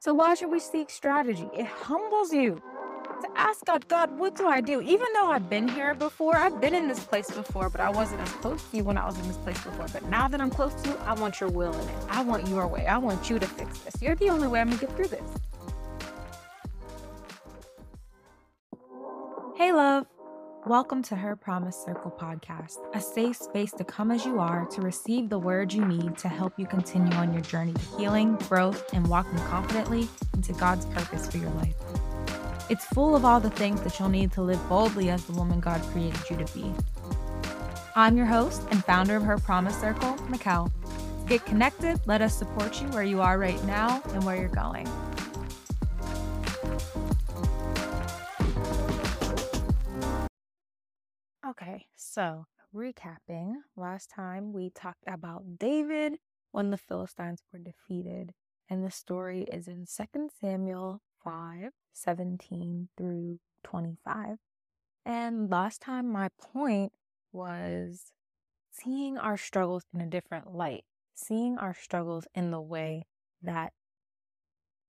So 0.00 0.14
why 0.14 0.34
should 0.34 0.50
we 0.50 0.60
seek 0.60 0.90
strategy? 0.90 1.48
It 1.52 1.66
humbles 1.66 2.32
you 2.32 2.62
to 3.20 3.28
ask 3.34 3.64
God, 3.64 3.88
God, 3.88 4.16
what 4.16 4.36
do 4.36 4.46
I 4.46 4.60
do? 4.60 4.80
Even 4.80 5.08
though 5.12 5.32
I've 5.32 5.50
been 5.50 5.66
here 5.66 5.92
before, 5.92 6.36
I've 6.36 6.60
been 6.60 6.72
in 6.72 6.86
this 6.86 7.00
place 7.00 7.28
before, 7.28 7.68
but 7.68 7.80
I 7.80 7.90
wasn't 7.90 8.20
as 8.20 8.30
close 8.34 8.62
to 8.70 8.76
you 8.76 8.84
when 8.84 8.96
I 8.96 9.04
was 9.06 9.18
in 9.18 9.26
this 9.26 9.36
place 9.38 9.60
before. 9.64 9.86
But 9.92 10.04
now 10.04 10.28
that 10.28 10.40
I'm 10.40 10.50
close 10.50 10.72
to 10.82 10.90
you, 10.90 10.96
I 10.98 11.14
want 11.14 11.40
your 11.40 11.50
will 11.50 11.72
in 11.72 11.88
it. 11.88 11.96
I 12.08 12.22
want 12.22 12.46
your 12.46 12.68
way. 12.68 12.86
I 12.86 12.96
want 12.98 13.28
you 13.28 13.40
to 13.40 13.46
fix 13.46 13.80
this. 13.80 14.00
You're 14.00 14.14
the 14.14 14.30
only 14.30 14.46
way 14.46 14.60
I'm 14.60 14.68
gonna 14.68 14.80
get 14.80 14.94
through 14.94 15.08
this. 15.08 15.34
Hey, 19.56 19.72
love. 19.72 20.06
Welcome 20.68 21.02
to 21.04 21.16
Her 21.16 21.34
Promise 21.34 21.82
Circle 21.82 22.14
podcast, 22.20 22.76
a 22.94 23.00
safe 23.00 23.36
space 23.36 23.72
to 23.72 23.84
come 23.84 24.10
as 24.10 24.26
you 24.26 24.38
are 24.38 24.66
to 24.66 24.82
receive 24.82 25.30
the 25.30 25.38
words 25.38 25.74
you 25.74 25.82
need 25.82 26.18
to 26.18 26.28
help 26.28 26.58
you 26.58 26.66
continue 26.66 27.10
on 27.14 27.32
your 27.32 27.40
journey 27.40 27.72
to 27.72 27.96
healing, 27.96 28.36
growth, 28.50 28.92
and 28.92 29.06
walking 29.06 29.38
confidently 29.46 30.06
into 30.34 30.52
God's 30.52 30.84
purpose 30.84 31.26
for 31.26 31.38
your 31.38 31.48
life. 31.52 31.74
It's 32.68 32.84
full 32.84 33.16
of 33.16 33.24
all 33.24 33.40
the 33.40 33.48
things 33.48 33.80
that 33.80 33.98
you'll 33.98 34.10
need 34.10 34.30
to 34.32 34.42
live 34.42 34.60
boldly 34.68 35.08
as 35.08 35.24
the 35.24 35.32
woman 35.32 35.58
God 35.58 35.80
created 35.84 36.20
you 36.28 36.36
to 36.36 36.54
be. 36.54 36.70
I'm 37.96 38.18
your 38.18 38.26
host 38.26 38.60
and 38.70 38.84
founder 38.84 39.16
of 39.16 39.22
Her 39.22 39.38
Promise 39.38 39.80
Circle, 39.80 40.16
Mikkel. 40.28 40.70
Get 41.26 41.46
connected, 41.46 41.98
let 42.04 42.20
us 42.20 42.36
support 42.36 42.82
you 42.82 42.88
where 42.88 43.04
you 43.04 43.22
are 43.22 43.38
right 43.38 43.64
now 43.64 44.02
and 44.12 44.22
where 44.22 44.36
you're 44.36 44.48
going. 44.48 44.86
So 52.08 52.46
recapping, 52.74 53.54
last 53.76 54.10
time 54.10 54.52
we 54.52 54.70
talked 54.70 55.04
about 55.06 55.58
David 55.58 56.18
when 56.52 56.70
the 56.70 56.78
Philistines 56.78 57.42
were 57.52 57.58
defeated, 57.58 58.32
and 58.68 58.84
the 58.84 58.90
story 58.90 59.42
is 59.42 59.68
in 59.68 59.86
2 59.86 60.28
Samuel 60.40 61.02
5 61.22 61.72
17 61.92 62.88
through 62.96 63.38
25. 63.64 64.38
And 65.04 65.50
last 65.50 65.82
time, 65.82 66.10
my 66.10 66.28
point 66.40 66.92
was 67.32 68.12
seeing 68.70 69.18
our 69.18 69.36
struggles 69.36 69.84
in 69.92 70.00
a 70.00 70.06
different 70.06 70.54
light, 70.54 70.84
seeing 71.14 71.58
our 71.58 71.74
struggles 71.74 72.26
in 72.34 72.50
the 72.50 72.60
way 72.60 73.06
that 73.42 73.72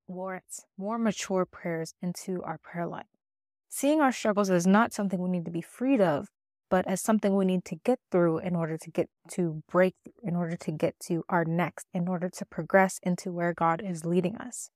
warrants 0.08 0.66
more 0.78 0.98
mature 0.98 1.46
prayers 1.46 1.94
into 2.02 2.42
our 2.44 2.58
prayer 2.58 2.88
life. 2.88 3.08
Seeing 3.68 4.02
our 4.02 4.12
struggles 4.12 4.50
is 4.50 4.66
not 4.66 4.94
something 4.94 5.22
we 5.22 5.30
need 5.30 5.46
to 5.46 5.52
be 5.52 5.62
freed 5.62 6.02
of, 6.02 6.30
but 6.70 6.88
as 6.88 7.02
something 7.02 7.36
we 7.36 7.46
need 7.46 7.66
to 7.66 7.76
get 7.76 8.00
through 8.12 8.40
in 8.40 8.56
order 8.56 8.78
to 8.78 8.90
get 8.90 9.10
to 9.30 9.64
break, 9.70 9.96
in 10.24 10.36
order 10.36 10.56
to 10.56 10.72
get 10.72 11.00
to 11.08 11.24
our 11.30 11.44
next, 11.44 11.88
in 11.94 12.08
order 12.08 12.30
to 12.30 12.46
progress 12.46 13.00
into 13.04 13.32
where 13.32 13.54
God 13.54 13.82
is 13.84 14.06
leading 14.06 14.36
us. 14.38 14.70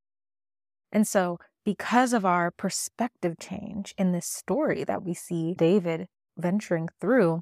And 0.92 1.08
so, 1.08 1.40
because 1.66 2.14
of 2.14 2.26
our 2.26 2.52
perspective 2.52 3.36
change 3.40 3.94
in 3.98 4.12
this 4.12 4.28
story 4.28 4.84
that 4.84 5.04
we 5.04 5.14
see 5.14 5.54
David 5.54 6.08
venturing 6.38 6.90
through, 7.00 7.42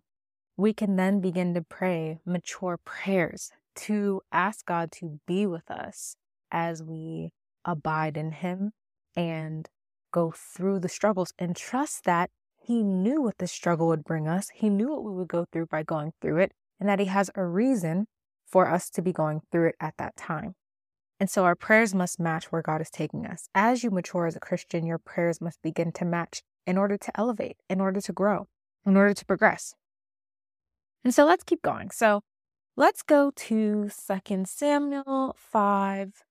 we 0.58 0.74
can 0.74 0.96
then 0.96 1.22
begin 1.22 1.54
to 1.56 1.62
pray 1.62 2.20
mature 2.26 2.78
prayers 2.78 3.52
to 3.76 4.22
ask 4.32 4.66
God 4.66 4.92
to 4.94 5.20
be 5.26 5.46
with 5.46 5.72
us 5.72 6.16
as 6.52 6.84
we 6.84 7.32
abide 7.66 8.18
in 8.18 8.32
Him 8.32 8.72
and 9.16 9.70
go 10.12 10.34
through 10.36 10.80
the 10.80 10.90
struggles 10.90 11.34
and 11.40 11.56
trust 11.56 12.04
that 12.04 12.30
he 12.64 12.84
knew 12.84 13.22
what 13.22 13.40
the 13.40 13.48
struggle 13.48 13.88
would 13.88 14.04
bring 14.04 14.28
us. 14.28 14.50
He 14.54 14.70
knew 14.70 14.90
what 14.90 15.04
we 15.04 15.12
would 15.14 15.28
go 15.28 15.45
through 15.52 15.66
by 15.67 15.81
going 15.81 16.14
through 16.22 16.38
it, 16.38 16.54
and 16.80 16.88
that 16.88 17.00
He 17.00 17.06
has 17.06 17.31
a 17.36 17.44
reason 17.44 18.08
for 18.45 18.70
us 18.70 18.90
to 18.92 19.02
be 19.02 19.12
going 19.12 19.42
through 19.52 19.70
it 19.70 19.76
at 19.80 19.95
that 19.98 20.16
time. 20.16 20.56
And 21.20 21.30
so 21.30 21.44
our 21.44 21.56
prayers 21.56 21.95
must 21.95 22.20
match 22.20 22.52
where 22.52 22.62
God 22.62 22.82
is 22.82 22.89
taking 22.89 23.26
us. 23.26 23.48
As 23.56 23.84
you 23.84 23.89
mature 23.89 24.28
as 24.28 24.36
a 24.36 24.39
Christian, 24.39 24.86
your 24.86 24.98
prayers 24.98 25.42
must 25.42 25.62
begin 25.62 25.92
to 25.94 26.06
match 26.06 26.44
in 26.67 26.78
order 26.78 26.98
to 26.98 27.20
elevate, 27.20 27.58
in 27.70 27.82
order 27.82 28.02
to 28.02 28.14
grow, 28.14 28.48
in 28.86 28.95
order 28.95 29.14
to 29.14 29.26
progress. 29.26 29.73
And 31.04 31.14
so 31.14 31.26
let's 31.26 31.43
keep 31.43 31.61
going. 31.61 31.89
So 31.92 32.22
let's 32.76 33.02
go 33.02 33.32
to 33.36 33.89
2 33.89 34.45
Samuel 34.45 35.36
5 35.38 36.23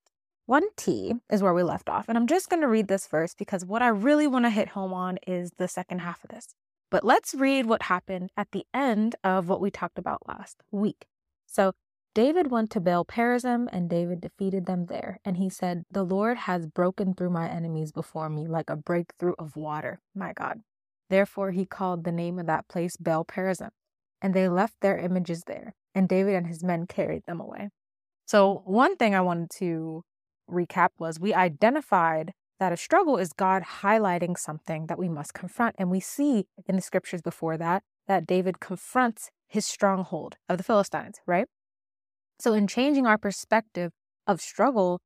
1T 0.50 1.20
is 1.30 1.42
where 1.42 1.54
we 1.54 1.62
left 1.62 1.88
off. 1.88 2.06
And 2.08 2.18
I'm 2.18 2.26
just 2.26 2.50
going 2.50 2.62
to 2.62 2.68
read 2.68 2.88
this 2.88 3.06
verse 3.06 3.34
because 3.34 3.64
what 3.64 3.82
I 3.82 3.88
really 3.88 4.26
want 4.26 4.46
to 4.46 4.50
hit 4.50 4.70
home 4.70 4.92
on 4.92 5.18
is 5.24 5.52
the 5.58 5.68
second 5.68 6.00
half 6.00 6.24
of 6.24 6.30
this. 6.30 6.54
But 6.90 7.04
let's 7.04 7.34
read 7.34 7.66
what 7.66 7.82
happened 7.82 8.30
at 8.36 8.48
the 8.50 8.66
end 8.74 9.14
of 9.22 9.48
what 9.48 9.60
we 9.60 9.70
talked 9.70 9.96
about 9.96 10.26
last 10.26 10.64
week. 10.72 11.06
So 11.46 11.72
David 12.16 12.50
went 12.50 12.70
to 12.70 12.80
Baal 12.80 13.04
Perazim, 13.04 13.68
and 13.70 13.88
David 13.88 14.20
defeated 14.20 14.66
them 14.66 14.86
there. 14.86 15.20
And 15.24 15.36
he 15.36 15.48
said, 15.48 15.84
The 15.88 16.02
Lord 16.02 16.36
has 16.38 16.66
broken 16.66 17.14
through 17.14 17.30
my 17.30 17.48
enemies 17.48 17.92
before 17.92 18.28
me 18.28 18.48
like 18.48 18.68
a 18.68 18.76
breakthrough 18.76 19.34
of 19.38 19.54
water. 19.54 20.00
My 20.16 20.32
God. 20.32 20.62
Therefore, 21.08 21.52
he 21.52 21.64
called 21.64 22.02
the 22.02 22.10
name 22.10 22.40
of 22.40 22.46
that 22.46 22.66
place 22.66 22.96
Baal 22.96 23.24
Perazim. 23.24 23.70
And 24.20 24.34
they 24.34 24.48
left 24.48 24.74
their 24.80 24.98
images 24.98 25.44
there, 25.46 25.74
and 25.94 26.08
David 26.08 26.34
and 26.34 26.48
his 26.48 26.64
men 26.64 26.86
carried 26.86 27.24
them 27.26 27.40
away. 27.40 27.70
So, 28.26 28.62
one 28.64 28.96
thing 28.96 29.14
I 29.14 29.20
wanted 29.20 29.50
to 29.58 30.02
recap 30.50 30.90
was 30.98 31.20
we 31.20 31.34
identified 31.34 32.32
that 32.60 32.72
a 32.72 32.76
struggle 32.76 33.16
is 33.16 33.32
God 33.32 33.62
highlighting 33.82 34.38
something 34.38 34.86
that 34.86 34.98
we 34.98 35.08
must 35.08 35.34
confront. 35.34 35.74
And 35.78 35.90
we 35.90 35.98
see 35.98 36.46
in 36.68 36.76
the 36.76 36.82
scriptures 36.82 37.22
before 37.22 37.56
that 37.56 37.82
that 38.06 38.26
David 38.26 38.60
confronts 38.60 39.30
his 39.48 39.66
stronghold 39.66 40.36
of 40.48 40.58
the 40.58 40.64
Philistines, 40.64 41.18
right? 41.26 41.46
So, 42.38 42.52
in 42.52 42.66
changing 42.66 43.06
our 43.06 43.18
perspective 43.18 43.92
of 44.26 44.40
struggle, 44.40 45.00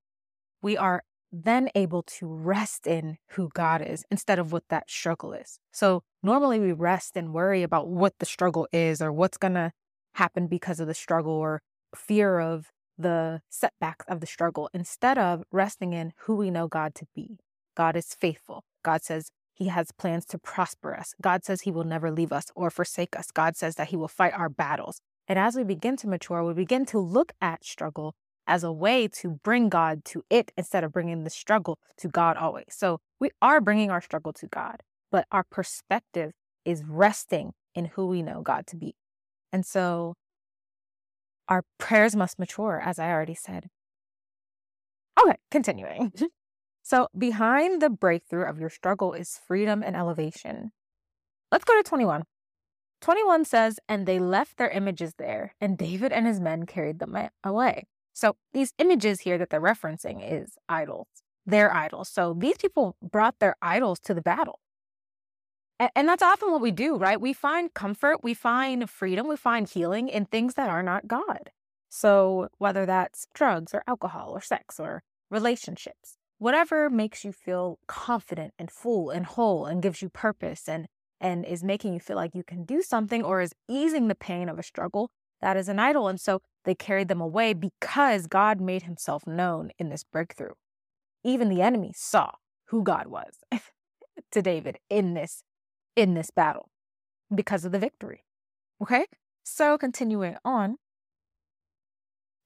we 0.62 0.76
are 0.76 1.02
then 1.32 1.68
able 1.74 2.02
to 2.02 2.26
rest 2.26 2.86
in 2.86 3.18
who 3.30 3.50
God 3.54 3.82
is 3.82 4.04
instead 4.10 4.38
of 4.38 4.52
what 4.52 4.64
that 4.68 4.90
struggle 4.90 5.32
is. 5.32 5.58
So, 5.72 6.02
normally 6.22 6.58
we 6.60 6.72
rest 6.72 7.16
and 7.16 7.32
worry 7.32 7.62
about 7.62 7.88
what 7.88 8.14
the 8.18 8.26
struggle 8.26 8.68
is 8.72 9.00
or 9.00 9.12
what's 9.12 9.38
going 9.38 9.54
to 9.54 9.72
happen 10.14 10.46
because 10.46 10.80
of 10.80 10.86
the 10.86 10.94
struggle 10.94 11.32
or 11.32 11.60
fear 11.94 12.38
of 12.38 12.70
the 12.98 13.40
setbacks 13.48 14.04
of 14.08 14.20
the 14.20 14.26
struggle 14.26 14.70
instead 14.72 15.18
of 15.18 15.44
resting 15.50 15.92
in 15.92 16.12
who 16.22 16.36
we 16.36 16.50
know 16.50 16.68
God 16.68 16.94
to 16.96 17.06
be. 17.14 17.38
God 17.76 17.96
is 17.96 18.14
faithful. 18.14 18.64
God 18.82 19.02
says 19.02 19.30
he 19.52 19.68
has 19.68 19.92
plans 19.92 20.24
to 20.26 20.38
prosper 20.38 20.94
us. 20.96 21.14
God 21.20 21.44
says 21.44 21.62
he 21.62 21.70
will 21.70 21.84
never 21.84 22.10
leave 22.10 22.32
us 22.32 22.46
or 22.54 22.70
forsake 22.70 23.16
us. 23.16 23.30
God 23.30 23.56
says 23.56 23.76
that 23.76 23.88
he 23.88 23.96
will 23.96 24.08
fight 24.08 24.32
our 24.32 24.48
battles. 24.48 25.00
And 25.26 25.38
as 25.38 25.56
we 25.56 25.64
begin 25.64 25.96
to 25.98 26.08
mature, 26.08 26.44
we 26.44 26.54
begin 26.54 26.84
to 26.86 26.98
look 26.98 27.32
at 27.40 27.64
struggle 27.64 28.14
as 28.46 28.62
a 28.62 28.72
way 28.72 29.08
to 29.08 29.40
bring 29.42 29.68
God 29.68 30.04
to 30.04 30.22
it 30.28 30.52
instead 30.56 30.84
of 30.84 30.92
bringing 30.92 31.24
the 31.24 31.30
struggle 31.30 31.78
to 31.98 32.08
God 32.08 32.36
always. 32.36 32.66
So 32.70 33.00
we 33.18 33.30
are 33.40 33.60
bringing 33.60 33.90
our 33.90 34.02
struggle 34.02 34.32
to 34.34 34.46
God, 34.46 34.82
but 35.10 35.26
our 35.32 35.44
perspective 35.44 36.32
is 36.64 36.84
resting 36.84 37.52
in 37.74 37.86
who 37.86 38.06
we 38.06 38.22
know 38.22 38.42
God 38.42 38.66
to 38.68 38.76
be. 38.76 38.94
And 39.52 39.64
so 39.64 40.14
our 41.48 41.64
prayers 41.78 42.16
must 42.16 42.38
mature, 42.38 42.80
as 42.84 42.98
I 42.98 43.10
already 43.10 43.34
said. 43.34 43.68
Okay, 45.20 45.36
continuing. 45.50 46.10
Mm-hmm. 46.10 46.24
so, 46.82 47.08
behind 47.16 47.80
the 47.80 47.90
breakthrough 47.90 48.48
of 48.48 48.58
your 48.58 48.70
struggle 48.70 49.12
is 49.12 49.40
freedom 49.46 49.82
and 49.82 49.96
elevation. 49.96 50.72
Let's 51.52 51.64
go 51.64 51.76
to 51.76 51.82
21. 51.82 52.24
21 53.00 53.44
says, 53.44 53.78
And 53.88 54.06
they 54.06 54.18
left 54.18 54.56
their 54.56 54.70
images 54.70 55.14
there, 55.18 55.54
and 55.60 55.76
David 55.76 56.12
and 56.12 56.26
his 56.26 56.40
men 56.40 56.66
carried 56.66 56.98
them 56.98 57.16
away. 57.44 57.86
So, 58.12 58.36
these 58.52 58.72
images 58.78 59.20
here 59.20 59.38
that 59.38 59.50
they're 59.50 59.60
referencing 59.60 60.20
is 60.22 60.56
idols. 60.68 61.08
Their 61.46 61.74
idols. 61.74 62.08
So, 62.08 62.34
these 62.36 62.56
people 62.56 62.96
brought 63.02 63.38
their 63.40 63.56
idols 63.60 64.00
to 64.00 64.14
the 64.14 64.22
battle. 64.22 64.60
And 65.80 66.08
that's 66.08 66.22
often 66.22 66.52
what 66.52 66.60
we 66.60 66.70
do, 66.70 66.96
right? 66.96 67.20
We 67.20 67.32
find 67.32 67.74
comfort, 67.74 68.22
we 68.22 68.32
find 68.32 68.88
freedom, 68.88 69.26
we 69.26 69.36
find 69.36 69.68
healing 69.68 70.08
in 70.08 70.26
things 70.26 70.54
that 70.54 70.70
are 70.70 70.82
not 70.82 71.08
God. 71.08 71.50
So, 71.88 72.48
whether 72.58 72.86
that's 72.86 73.26
drugs 73.34 73.74
or 73.74 73.82
alcohol 73.86 74.30
or 74.30 74.40
sex 74.40 74.78
or 74.78 75.02
relationships, 75.30 76.16
whatever 76.38 76.88
makes 76.90 77.24
you 77.24 77.32
feel 77.32 77.78
confident 77.88 78.54
and 78.58 78.70
full 78.70 79.10
and 79.10 79.26
whole 79.26 79.66
and 79.66 79.82
gives 79.82 80.00
you 80.00 80.08
purpose 80.08 80.68
and 80.68 80.86
and 81.20 81.44
is 81.44 81.64
making 81.64 81.94
you 81.94 82.00
feel 82.00 82.16
like 82.16 82.34
you 82.34 82.44
can 82.44 82.64
do 82.64 82.82
something 82.82 83.24
or 83.24 83.40
is 83.40 83.54
easing 83.68 84.08
the 84.08 84.14
pain 84.14 84.48
of 84.48 84.58
a 84.58 84.62
struggle, 84.62 85.10
that 85.40 85.56
is 85.56 85.68
an 85.68 85.78
idol. 85.78 86.08
And 86.08 86.20
so 86.20 86.40
they 86.64 86.74
carried 86.74 87.08
them 87.08 87.20
away 87.20 87.52
because 87.54 88.26
God 88.26 88.60
made 88.60 88.82
himself 88.82 89.26
known 89.26 89.70
in 89.78 89.88
this 89.88 90.04
breakthrough. 90.04 90.52
Even 91.22 91.48
the 91.48 91.62
enemy 91.62 91.92
saw 91.94 92.32
who 92.66 92.82
God 92.82 93.06
was 93.06 93.38
to 94.32 94.42
David 94.42 94.78
in 94.90 95.14
this 95.14 95.42
in 95.96 96.14
this 96.14 96.30
battle 96.30 96.68
because 97.34 97.64
of 97.64 97.72
the 97.72 97.78
victory. 97.78 98.24
Okay? 98.82 99.06
So, 99.44 99.76
continuing 99.78 100.36
on, 100.44 100.76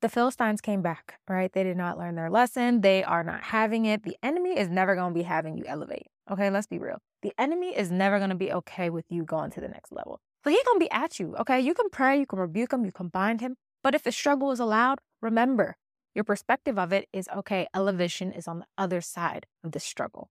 the 0.00 0.08
Philistines 0.08 0.60
came 0.60 0.82
back, 0.82 1.18
right? 1.28 1.52
They 1.52 1.64
did 1.64 1.76
not 1.76 1.98
learn 1.98 2.14
their 2.14 2.30
lesson. 2.30 2.82
They 2.82 3.02
are 3.02 3.24
not 3.24 3.42
having 3.44 3.84
it. 3.84 4.04
The 4.04 4.16
enemy 4.22 4.58
is 4.58 4.68
never 4.68 4.94
going 4.94 5.12
to 5.12 5.18
be 5.18 5.24
having 5.24 5.56
you 5.56 5.64
elevate. 5.66 6.06
Okay, 6.30 6.50
let's 6.50 6.66
be 6.66 6.78
real. 6.78 6.98
The 7.22 7.32
enemy 7.38 7.76
is 7.76 7.90
never 7.90 8.18
going 8.18 8.30
to 8.30 8.36
be 8.36 8.52
okay 8.52 8.90
with 8.90 9.06
you 9.08 9.24
going 9.24 9.50
to 9.52 9.60
the 9.60 9.68
next 9.68 9.90
level. 9.90 10.20
So 10.44 10.50
he's 10.50 10.62
going 10.62 10.78
to 10.78 10.84
be 10.84 10.90
at 10.90 11.18
you. 11.18 11.34
Okay, 11.40 11.60
you 11.60 11.74
can 11.74 11.90
pray, 11.90 12.18
you 12.18 12.26
can 12.26 12.38
rebuke 12.38 12.72
him, 12.72 12.84
you 12.84 12.92
can 12.92 13.08
bind 13.08 13.40
him. 13.40 13.56
But 13.82 13.94
if 13.94 14.02
the 14.04 14.12
struggle 14.12 14.52
is 14.52 14.60
allowed, 14.60 14.98
remember 15.20 15.76
Your 16.18 16.24
perspective 16.24 16.80
of 16.80 16.92
it 16.92 17.08
is 17.12 17.28
okay, 17.28 17.68
elevation 17.74 18.32
is 18.32 18.48
on 18.48 18.58
the 18.58 18.66
other 18.76 19.00
side 19.00 19.46
of 19.62 19.70
the 19.70 19.78
struggle. 19.78 20.30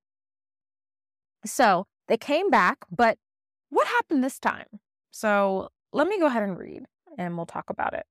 So 1.45 1.87
they 2.07 2.17
came 2.17 2.49
back, 2.49 2.85
but 2.91 3.17
what 3.69 3.87
happened 3.87 4.23
this 4.23 4.39
time? 4.39 4.67
So 5.11 5.69
let 5.91 6.07
me 6.07 6.19
go 6.19 6.27
ahead 6.27 6.43
and 6.43 6.57
read 6.57 6.83
and 7.17 7.35
we'll 7.35 7.45
talk 7.45 7.69
about 7.69 7.93
it. 7.93 8.05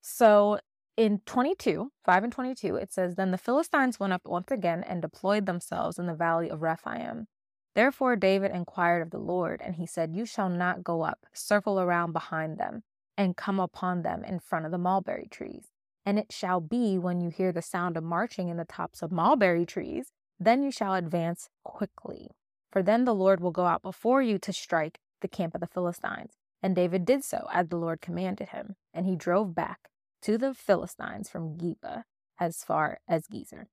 So 0.00 0.58
in 0.96 1.20
22, 1.26 1.90
5 2.04 2.24
and 2.24 2.32
22, 2.32 2.76
it 2.76 2.92
says, 2.92 3.14
Then 3.14 3.30
the 3.30 3.38
Philistines 3.38 3.98
went 3.98 4.12
up 4.12 4.22
once 4.26 4.50
again 4.50 4.84
and 4.86 5.00
deployed 5.00 5.46
themselves 5.46 5.98
in 5.98 6.06
the 6.06 6.14
valley 6.14 6.50
of 6.50 6.62
Rephaim. 6.62 7.26
Therefore 7.74 8.16
David 8.16 8.50
inquired 8.50 9.02
of 9.02 9.10
the 9.10 9.18
Lord, 9.18 9.62
and 9.64 9.76
he 9.76 9.86
said, 9.86 10.14
You 10.14 10.26
shall 10.26 10.48
not 10.48 10.84
go 10.84 11.02
up, 11.02 11.26
circle 11.32 11.80
around 11.80 12.12
behind 12.12 12.58
them, 12.58 12.82
and 13.16 13.36
come 13.36 13.60
upon 13.60 14.02
them 14.02 14.24
in 14.24 14.40
front 14.40 14.66
of 14.66 14.72
the 14.72 14.78
mulberry 14.78 15.28
trees. 15.30 15.68
And 16.04 16.18
it 16.18 16.32
shall 16.32 16.60
be 16.60 16.98
when 16.98 17.20
you 17.20 17.30
hear 17.30 17.52
the 17.52 17.62
sound 17.62 17.96
of 17.96 18.04
marching 18.04 18.48
in 18.48 18.56
the 18.56 18.64
tops 18.64 19.02
of 19.02 19.12
mulberry 19.12 19.66
trees, 19.66 20.12
then 20.38 20.62
you 20.62 20.70
shall 20.70 20.94
advance 20.94 21.48
quickly. 21.62 22.30
For 22.70 22.82
then 22.82 23.04
the 23.04 23.14
Lord 23.14 23.40
will 23.40 23.50
go 23.50 23.66
out 23.66 23.82
before 23.82 24.22
you 24.22 24.38
to 24.38 24.52
strike 24.52 24.98
the 25.20 25.28
camp 25.28 25.54
of 25.54 25.60
the 25.60 25.66
Philistines. 25.66 26.34
And 26.62 26.76
David 26.76 27.04
did 27.04 27.24
so 27.24 27.48
as 27.52 27.68
the 27.68 27.76
Lord 27.76 28.00
commanded 28.00 28.50
him, 28.50 28.76
and 28.92 29.06
he 29.06 29.16
drove 29.16 29.54
back 29.54 29.88
to 30.22 30.36
the 30.36 30.54
Philistines 30.54 31.28
from 31.28 31.56
Geba 31.56 32.04
as 32.38 32.62
far 32.62 32.98
as 33.08 33.26
Gezer. 33.26 33.66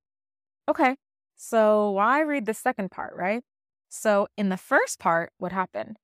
Okay, 0.70 0.96
so 1.36 1.92
why 1.92 2.22
read 2.22 2.46
the 2.46 2.54
second 2.54 2.92
part, 2.92 3.16
right? 3.16 3.44
So 3.90 4.28
in 4.38 4.50
the 4.50 4.58
first 4.58 5.00
part, 5.00 5.32
what 5.38 5.52
happened? 5.52 5.98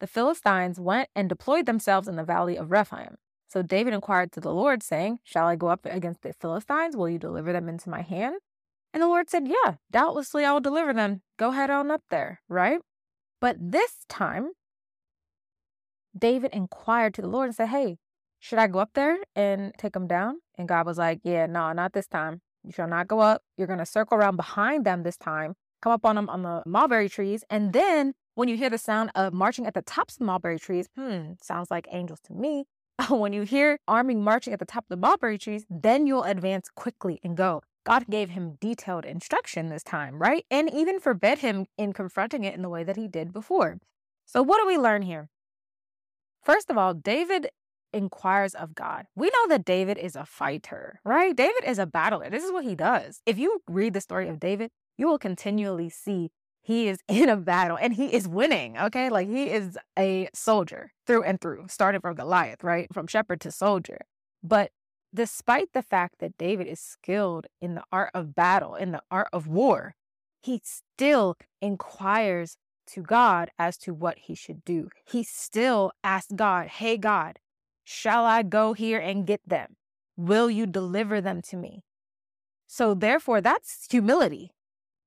The 0.00 0.06
Philistines 0.06 0.78
went 0.78 1.08
and 1.14 1.28
deployed 1.28 1.66
themselves 1.66 2.08
in 2.08 2.16
the 2.16 2.24
valley 2.24 2.56
of 2.56 2.70
Rephaim. 2.70 3.16
So 3.48 3.62
David 3.62 3.94
inquired 3.94 4.32
to 4.32 4.40
the 4.40 4.52
Lord, 4.52 4.82
saying, 4.82 5.20
Shall 5.24 5.46
I 5.46 5.56
go 5.56 5.68
up 5.68 5.86
against 5.86 6.22
the 6.22 6.32
Philistines? 6.32 6.96
Will 6.96 7.08
you 7.08 7.18
deliver 7.18 7.52
them 7.52 7.68
into 7.68 7.90
my 7.90 8.02
hand? 8.02 8.36
And 8.92 9.02
the 9.02 9.06
Lord 9.08 9.28
said, 9.30 9.48
Yeah, 9.48 9.74
doubtlessly 9.90 10.44
I 10.44 10.52
will 10.52 10.60
deliver 10.60 10.92
them. 10.92 11.22
Go 11.38 11.50
head 11.50 11.70
on 11.70 11.90
up 11.90 12.02
there, 12.10 12.40
right? 12.48 12.80
But 13.40 13.56
this 13.60 14.04
time, 14.08 14.50
David 16.18 16.50
inquired 16.52 17.14
to 17.14 17.22
the 17.22 17.28
Lord 17.28 17.46
and 17.46 17.54
said, 17.54 17.68
Hey, 17.68 17.98
should 18.38 18.58
I 18.58 18.66
go 18.66 18.78
up 18.78 18.90
there 18.94 19.18
and 19.34 19.72
take 19.78 19.92
them 19.92 20.06
down? 20.06 20.38
And 20.56 20.68
God 20.68 20.86
was 20.86 20.98
like, 20.98 21.20
Yeah, 21.22 21.46
no, 21.46 21.72
not 21.72 21.92
this 21.92 22.06
time. 22.06 22.40
You 22.64 22.72
shall 22.72 22.88
not 22.88 23.08
go 23.08 23.20
up. 23.20 23.42
You're 23.56 23.66
going 23.66 23.78
to 23.78 23.86
circle 23.86 24.18
around 24.18 24.36
behind 24.36 24.84
them 24.84 25.02
this 25.02 25.16
time, 25.16 25.54
come 25.80 25.92
up 25.92 26.04
on 26.04 26.16
them 26.16 26.28
on 26.28 26.42
the 26.42 26.62
mulberry 26.66 27.08
trees. 27.08 27.44
And 27.48 27.72
then 27.72 28.14
when 28.34 28.48
you 28.48 28.56
hear 28.56 28.70
the 28.70 28.78
sound 28.78 29.10
of 29.14 29.32
marching 29.32 29.66
at 29.66 29.74
the 29.74 29.82
tops 29.82 30.14
of 30.14 30.18
the 30.20 30.24
mulberry 30.24 30.58
trees, 30.58 30.88
hmm, 30.96 31.32
sounds 31.42 31.70
like 31.70 31.86
angels 31.90 32.20
to 32.24 32.32
me. 32.32 32.64
when 33.08 33.32
you 33.32 33.42
hear 33.42 33.78
arming 33.86 34.22
marching 34.22 34.52
at 34.52 34.58
the 34.58 34.64
top 34.64 34.84
of 34.84 34.88
the 34.88 34.96
mulberry 34.96 35.38
trees, 35.38 35.64
then 35.70 36.06
you'll 36.06 36.24
advance 36.24 36.68
quickly 36.74 37.20
and 37.22 37.36
go. 37.36 37.62
God 37.88 38.04
gave 38.10 38.30
him 38.30 38.58
detailed 38.60 39.06
instruction 39.06 39.70
this 39.70 39.82
time, 39.82 40.18
right? 40.20 40.44
And 40.50 40.70
even 40.70 41.00
forbid 41.00 41.38
him 41.38 41.64
in 41.78 41.94
confronting 41.94 42.44
it 42.44 42.54
in 42.54 42.60
the 42.60 42.68
way 42.68 42.84
that 42.84 42.96
he 42.96 43.08
did 43.08 43.32
before. 43.32 43.78
So, 44.26 44.42
what 44.42 44.60
do 44.60 44.66
we 44.66 44.76
learn 44.76 45.00
here? 45.00 45.30
First 46.42 46.68
of 46.68 46.76
all, 46.76 46.92
David 46.92 47.48
inquires 47.94 48.54
of 48.54 48.74
God. 48.74 49.06
We 49.14 49.28
know 49.28 49.48
that 49.48 49.64
David 49.64 49.96
is 49.96 50.16
a 50.16 50.26
fighter, 50.26 51.00
right? 51.02 51.34
David 51.34 51.64
is 51.66 51.78
a 51.78 51.86
battler. 51.86 52.28
This 52.28 52.44
is 52.44 52.52
what 52.52 52.64
he 52.64 52.74
does. 52.74 53.22
If 53.24 53.38
you 53.38 53.62
read 53.66 53.94
the 53.94 54.02
story 54.02 54.28
of 54.28 54.38
David, 54.38 54.70
you 54.98 55.06
will 55.06 55.18
continually 55.18 55.88
see 55.88 56.30
he 56.60 56.88
is 56.88 56.98
in 57.08 57.30
a 57.30 57.38
battle 57.38 57.78
and 57.80 57.94
he 57.94 58.12
is 58.12 58.28
winning, 58.28 58.76
okay? 58.76 59.08
Like 59.08 59.28
he 59.28 59.44
is 59.44 59.78
a 59.98 60.28
soldier 60.34 60.92
through 61.06 61.22
and 61.22 61.40
through, 61.40 61.68
starting 61.70 62.02
from 62.02 62.16
Goliath, 62.16 62.62
right? 62.62 62.86
From 62.92 63.06
shepherd 63.06 63.40
to 63.40 63.50
soldier. 63.50 64.00
But 64.42 64.72
despite 65.14 65.72
the 65.72 65.82
fact 65.82 66.16
that 66.18 66.38
David 66.38 66.66
is 66.66 66.80
skilled 66.80 67.46
in 67.60 67.74
the 67.74 67.84
art 67.92 68.10
of 68.14 68.34
battle, 68.34 68.74
in 68.74 68.92
the 68.92 69.02
art 69.10 69.28
of 69.32 69.46
war, 69.46 69.94
he 70.42 70.60
still 70.64 71.36
inquires 71.60 72.56
to 72.88 73.02
God 73.02 73.50
as 73.58 73.76
to 73.78 73.92
what 73.92 74.18
he 74.18 74.34
should 74.34 74.64
do. 74.64 74.88
He 75.04 75.22
still 75.22 75.92
asks 76.02 76.32
God, 76.34 76.68
Hey, 76.68 76.96
God, 76.96 77.38
shall 77.84 78.24
I 78.24 78.42
go 78.42 78.72
here 78.72 78.98
and 78.98 79.26
get 79.26 79.40
them? 79.46 79.76
Will 80.16 80.50
you 80.50 80.66
deliver 80.66 81.20
them 81.20 81.42
to 81.42 81.56
me? 81.56 81.84
So, 82.66 82.94
therefore, 82.94 83.40
that's 83.40 83.86
humility. 83.90 84.52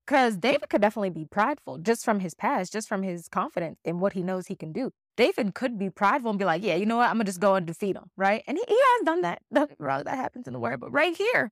Because 0.05 0.35
David 0.35 0.69
could 0.69 0.81
definitely 0.81 1.11
be 1.11 1.25
prideful 1.25 1.77
just 1.77 2.03
from 2.03 2.19
his 2.19 2.33
past, 2.33 2.73
just 2.73 2.89
from 2.89 3.03
his 3.03 3.27
confidence 3.27 3.79
in 3.85 3.99
what 3.99 4.13
he 4.13 4.23
knows 4.23 4.47
he 4.47 4.55
can 4.55 4.71
do. 4.73 4.91
David 5.17 5.53
could 5.53 5.77
be 5.77 5.89
prideful 5.89 6.29
and 6.29 6.39
be 6.39 6.45
like, 6.45 6.63
yeah, 6.63 6.75
you 6.75 6.85
know 6.85 6.97
what? 6.97 7.09
I'm 7.09 7.15
going 7.15 7.25
to 7.25 7.29
just 7.29 7.39
go 7.39 7.55
and 7.55 7.67
defeat 7.67 7.95
him, 7.95 8.09
right? 8.17 8.43
And 8.47 8.57
he, 8.57 8.63
he 8.67 8.77
has 8.77 9.05
done 9.05 9.21
that. 9.21 9.41
That 9.51 9.69
happens 10.07 10.47
in 10.47 10.53
the 10.53 10.59
word. 10.59 10.79
But 10.79 10.91
right 10.91 11.15
here, 11.15 11.51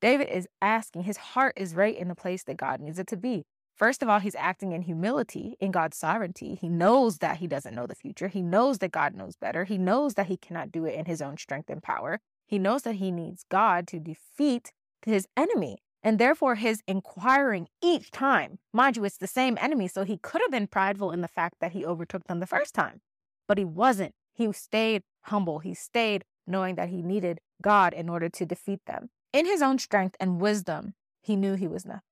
David 0.00 0.28
is 0.28 0.46
asking, 0.60 1.04
his 1.04 1.16
heart 1.16 1.54
is 1.56 1.74
right 1.74 1.96
in 1.96 2.08
the 2.08 2.14
place 2.14 2.44
that 2.44 2.56
God 2.56 2.80
needs 2.80 2.98
it 2.98 3.06
to 3.08 3.16
be. 3.16 3.44
First 3.74 4.02
of 4.02 4.08
all, 4.08 4.18
he's 4.18 4.34
acting 4.34 4.72
in 4.72 4.82
humility 4.82 5.56
in 5.58 5.70
God's 5.70 5.96
sovereignty. 5.96 6.58
He 6.60 6.68
knows 6.68 7.18
that 7.18 7.38
he 7.38 7.46
doesn't 7.46 7.74
know 7.74 7.86
the 7.86 7.94
future. 7.94 8.28
He 8.28 8.42
knows 8.42 8.78
that 8.78 8.92
God 8.92 9.14
knows 9.14 9.34
better. 9.36 9.64
He 9.64 9.78
knows 9.78 10.14
that 10.14 10.26
he 10.26 10.36
cannot 10.36 10.70
do 10.70 10.84
it 10.84 10.94
in 10.94 11.06
his 11.06 11.22
own 11.22 11.38
strength 11.38 11.70
and 11.70 11.82
power. 11.82 12.20
He 12.46 12.58
knows 12.58 12.82
that 12.82 12.96
he 12.96 13.10
needs 13.10 13.44
God 13.48 13.88
to 13.88 13.98
defeat 13.98 14.72
his 15.06 15.26
enemy. 15.36 15.78
And 16.02 16.18
therefore, 16.18 16.56
his 16.56 16.82
inquiring 16.88 17.68
each 17.82 18.10
time, 18.10 18.58
mind 18.72 18.96
you, 18.96 19.04
it's 19.04 19.18
the 19.18 19.26
same 19.26 19.56
enemy. 19.60 19.86
So 19.86 20.04
he 20.04 20.18
could 20.18 20.40
have 20.40 20.50
been 20.50 20.66
prideful 20.66 21.12
in 21.12 21.20
the 21.20 21.28
fact 21.28 21.56
that 21.60 21.72
he 21.72 21.86
overtook 21.86 22.24
them 22.26 22.40
the 22.40 22.46
first 22.46 22.74
time, 22.74 23.00
but 23.46 23.58
he 23.58 23.64
wasn't. 23.64 24.14
He 24.34 24.50
stayed 24.52 25.02
humble. 25.22 25.60
He 25.60 25.74
stayed 25.74 26.24
knowing 26.46 26.74
that 26.74 26.88
he 26.88 27.02
needed 27.02 27.40
God 27.60 27.94
in 27.94 28.08
order 28.08 28.28
to 28.28 28.46
defeat 28.46 28.80
them. 28.86 29.10
In 29.32 29.46
his 29.46 29.62
own 29.62 29.78
strength 29.78 30.16
and 30.18 30.40
wisdom, 30.40 30.94
he 31.20 31.36
knew 31.36 31.54
he 31.54 31.68
was 31.68 31.86
nothing. 31.86 32.02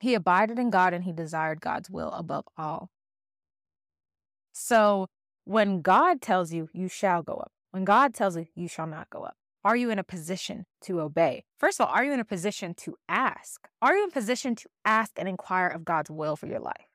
He 0.00 0.14
abided 0.14 0.58
in 0.58 0.70
God 0.70 0.94
and 0.94 1.04
he 1.04 1.12
desired 1.12 1.60
God's 1.60 1.90
will 1.90 2.10
above 2.12 2.44
all. 2.56 2.90
So 4.52 5.08
when 5.44 5.82
God 5.82 6.20
tells 6.20 6.52
you, 6.52 6.68
you 6.72 6.88
shall 6.88 7.22
go 7.22 7.34
up, 7.34 7.52
when 7.70 7.84
God 7.84 8.14
tells 8.14 8.36
you, 8.36 8.46
you 8.54 8.68
shall 8.68 8.86
not 8.86 9.10
go 9.10 9.22
up, 9.22 9.36
are 9.64 9.76
you 9.76 9.90
in 9.90 9.98
a 9.98 10.04
position 10.04 10.64
to 10.82 11.00
obey? 11.00 11.44
First 11.58 11.80
of 11.80 11.86
all, 11.86 11.94
are 11.94 12.04
you 12.04 12.12
in 12.12 12.20
a 12.20 12.24
position 12.24 12.74
to 12.74 12.96
ask? 13.08 13.68
Are 13.82 13.94
you 13.96 14.04
in 14.04 14.10
a 14.10 14.12
position 14.12 14.54
to 14.56 14.68
ask 14.84 15.12
and 15.16 15.28
inquire 15.28 15.66
of 15.68 15.84
God's 15.84 16.10
will 16.10 16.36
for 16.36 16.46
your 16.46 16.60
life? 16.60 16.86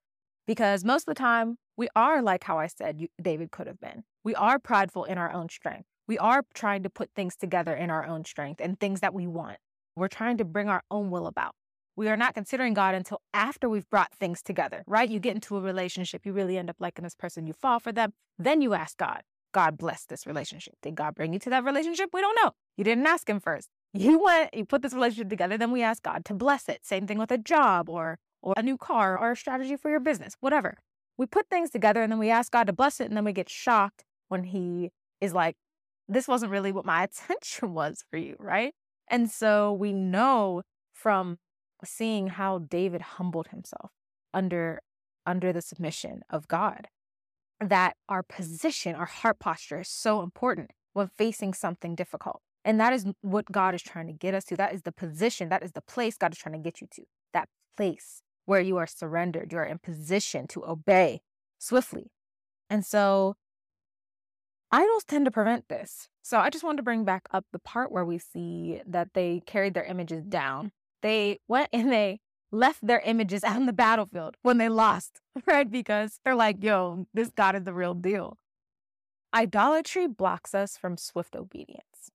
Because 0.48 0.84
most 0.84 1.04
of 1.08 1.16
the 1.16 1.20
time, 1.20 1.58
we 1.76 1.88
are 1.96 2.22
like 2.22 2.44
how 2.44 2.60
I 2.60 2.68
said 2.68 3.00
you, 3.00 3.08
David 3.22 3.52
could 3.52 3.68
have 3.68 3.80
been. 3.80 4.04
We 4.24 4.36
are 4.36 4.60
prideful 4.60 5.04
in 5.06 5.18
our 5.18 5.32
own 5.32 5.50
strength. 5.50 5.88
We 6.08 6.18
are 6.18 6.44
trying 6.54 6.84
to 6.84 6.90
put 6.90 7.10
things 7.16 7.36
together 7.36 7.74
in 7.74 7.90
our 7.90 8.06
own 8.06 8.26
strength 8.26 8.62
and 8.62 8.80
things 8.80 9.00
that 9.00 9.14
we 9.14 9.28
want. 9.28 9.58
We're 9.96 10.08
trying 10.08 10.38
to 10.38 10.46
bring 10.46 10.70
our 10.70 10.84
own 10.92 11.12
will 11.12 11.28
about. 11.28 11.56
We 11.96 12.10
are 12.10 12.18
not 12.18 12.34
considering 12.34 12.74
God 12.74 12.96
until 12.96 13.22
after 13.34 13.70
we've 13.70 13.90
brought 13.90 14.14
things 14.16 14.42
together, 14.42 14.84
right? 14.88 15.10
You 15.10 15.20
get 15.20 15.36
into 15.36 15.58
a 15.58 15.62
relationship, 15.62 16.26
you 16.26 16.34
really 16.34 16.58
end 16.58 16.70
up 16.70 16.78
liking 16.80 17.04
this 17.04 17.16
person, 17.16 17.46
you 17.46 17.54
fall 17.54 17.80
for 17.80 17.92
them. 17.92 18.14
Then 18.40 18.62
you 18.62 18.74
ask 18.74 18.98
God, 18.98 19.22
God 19.54 19.78
bless 19.78 20.06
this 20.06 20.28
relationship. 20.28 20.76
Did 20.82 20.96
God 20.96 21.16
bring 21.16 21.34
you 21.34 21.40
to 21.40 21.50
that 21.52 21.64
relationship? 21.64 22.10
We 22.14 22.22
don't 22.22 22.38
know. 22.44 22.52
You 22.78 22.84
didn't 22.84 23.08
ask 23.08 23.30
Him 23.30 23.40
first. 23.40 23.70
You 23.96 24.18
went, 24.18 24.56
you 24.56 24.66
put 24.66 24.82
this 24.82 24.96
relationship 24.96 25.30
together, 25.30 25.56
then 25.56 25.72
we 25.72 25.84
ask 25.84 26.02
God 26.02 26.26
to 26.26 26.34
bless 26.34 26.68
it. 26.68 26.84
Same 26.84 27.06
thing 27.06 27.20
with 27.20 27.32
a 27.32 27.38
job 27.38 27.90
or 27.90 28.18
or 28.42 28.56
a 28.58 28.64
new 28.64 28.76
car 28.76 29.16
or 29.16 29.34
a 29.34 29.38
strategy 29.38 29.76
for 29.76 29.92
your 29.92 30.00
business, 30.00 30.36
whatever. 30.40 30.80
We 31.16 31.28
put 31.28 31.48
things 31.48 31.70
together 31.70 32.02
and 32.02 32.12
then 32.12 32.18
we 32.18 32.32
ask 32.32 32.52
God 32.52 32.66
to 32.66 32.74
bless 32.74 33.00
it, 33.00 33.06
and 33.06 33.16
then 33.16 33.24
we 33.24 33.34
get 33.34 33.50
shocked 33.50 34.04
when 34.30 34.46
He 34.46 34.90
is 35.22 35.34
like, 35.36 35.56
this 36.10 36.28
wasn't 36.28 36.52
really 36.52 36.72
what 36.72 36.86
my 36.86 37.04
attention 37.08 37.76
was 37.76 38.04
for 38.10 38.18
you, 38.18 38.36
right? 38.40 38.74
And 39.08 39.30
so 39.30 39.72
we 39.72 39.94
know 39.94 40.64
from 40.92 41.38
seeing 41.86 42.28
how 42.28 42.60
David 42.60 43.02
humbled 43.02 43.50
himself 43.50 43.92
under 44.34 44.82
under 45.26 45.54
the 45.54 45.62
submission 45.62 46.22
of 46.30 46.48
God. 46.48 46.88
That 47.60 47.96
our 48.10 48.24
position, 48.24 48.96
our 48.96 49.06
heart 49.06 49.40
posture 49.40 49.82
is 49.82 49.88
so 49.88 50.22
important 50.22 50.72
when 50.94 51.08
facing 51.08 51.54
something 51.54 51.96
difficult. 51.96 52.42
And 52.66 52.80
that 52.80 52.94
is 52.94 53.06
what 53.22 53.52
God 53.52 53.76
is 53.76 53.82
trying 53.82 54.08
to 54.08 54.14
get 54.14 54.34
us 54.34 54.46
to. 54.46 54.56
That 54.56 54.74
is 54.74 54.84
the 54.84 54.92
position, 54.92 55.50
that 55.50 55.64
is 55.64 55.72
the 55.74 55.82
place 55.82 56.18
God 56.18 56.34
is 56.34 56.38
trying 56.38 56.54
to 56.54 56.60
get 56.60 56.82
you 56.82 56.88
to. 56.94 57.04
That 57.34 57.50
place 57.78 58.22
where 58.46 58.62
you 58.62 58.78
are 58.78 58.88
surrendered, 58.88 59.52
you 59.52 59.58
are 59.58 59.66
in 59.66 59.80
position 59.80 60.48
to 60.48 60.66
obey 60.66 61.22
swiftly. 61.60 62.12
And 62.70 62.86
so 62.86 63.36
idols 64.72 65.04
tend 65.06 65.26
to 65.26 65.32
prevent 65.32 65.70
this. 65.70 66.10
So 66.22 66.40
I 66.40 66.50
just 66.50 66.64
wanted 66.64 66.78
to 66.78 66.84
bring 66.84 67.06
back 67.06 67.24
up 67.32 67.46
the 67.52 67.60
part 67.60 67.92
where 67.92 68.06
we 68.06 68.18
see 68.18 68.82
that 68.86 69.10
they 69.14 69.42
carried 69.46 69.74
their 69.74 69.86
images 69.86 70.24
down 70.24 70.72
they 71.04 71.40
went 71.48 71.70
and 71.74 71.92
they 71.92 72.20
left 72.54 72.86
their 72.86 73.02
images 73.02 73.44
on 73.44 73.66
the 73.66 73.74
battlefield 73.74 74.38
when 74.42 74.58
they 74.58 74.70
lost, 74.70 75.20
right? 75.46 75.70
Because 75.70 76.20
they're 76.24 76.36
like, 76.36 76.64
yo, 76.64 77.08
this 77.14 77.32
God 77.36 77.56
is 77.56 77.64
the 77.64 77.74
real 77.74 77.94
deal. 77.94 78.38
Idolatry 79.34 80.08
blocks 80.08 80.54
us 80.54 80.78
from 80.78 80.96
swift 80.96 81.36
obedience. 81.36 82.12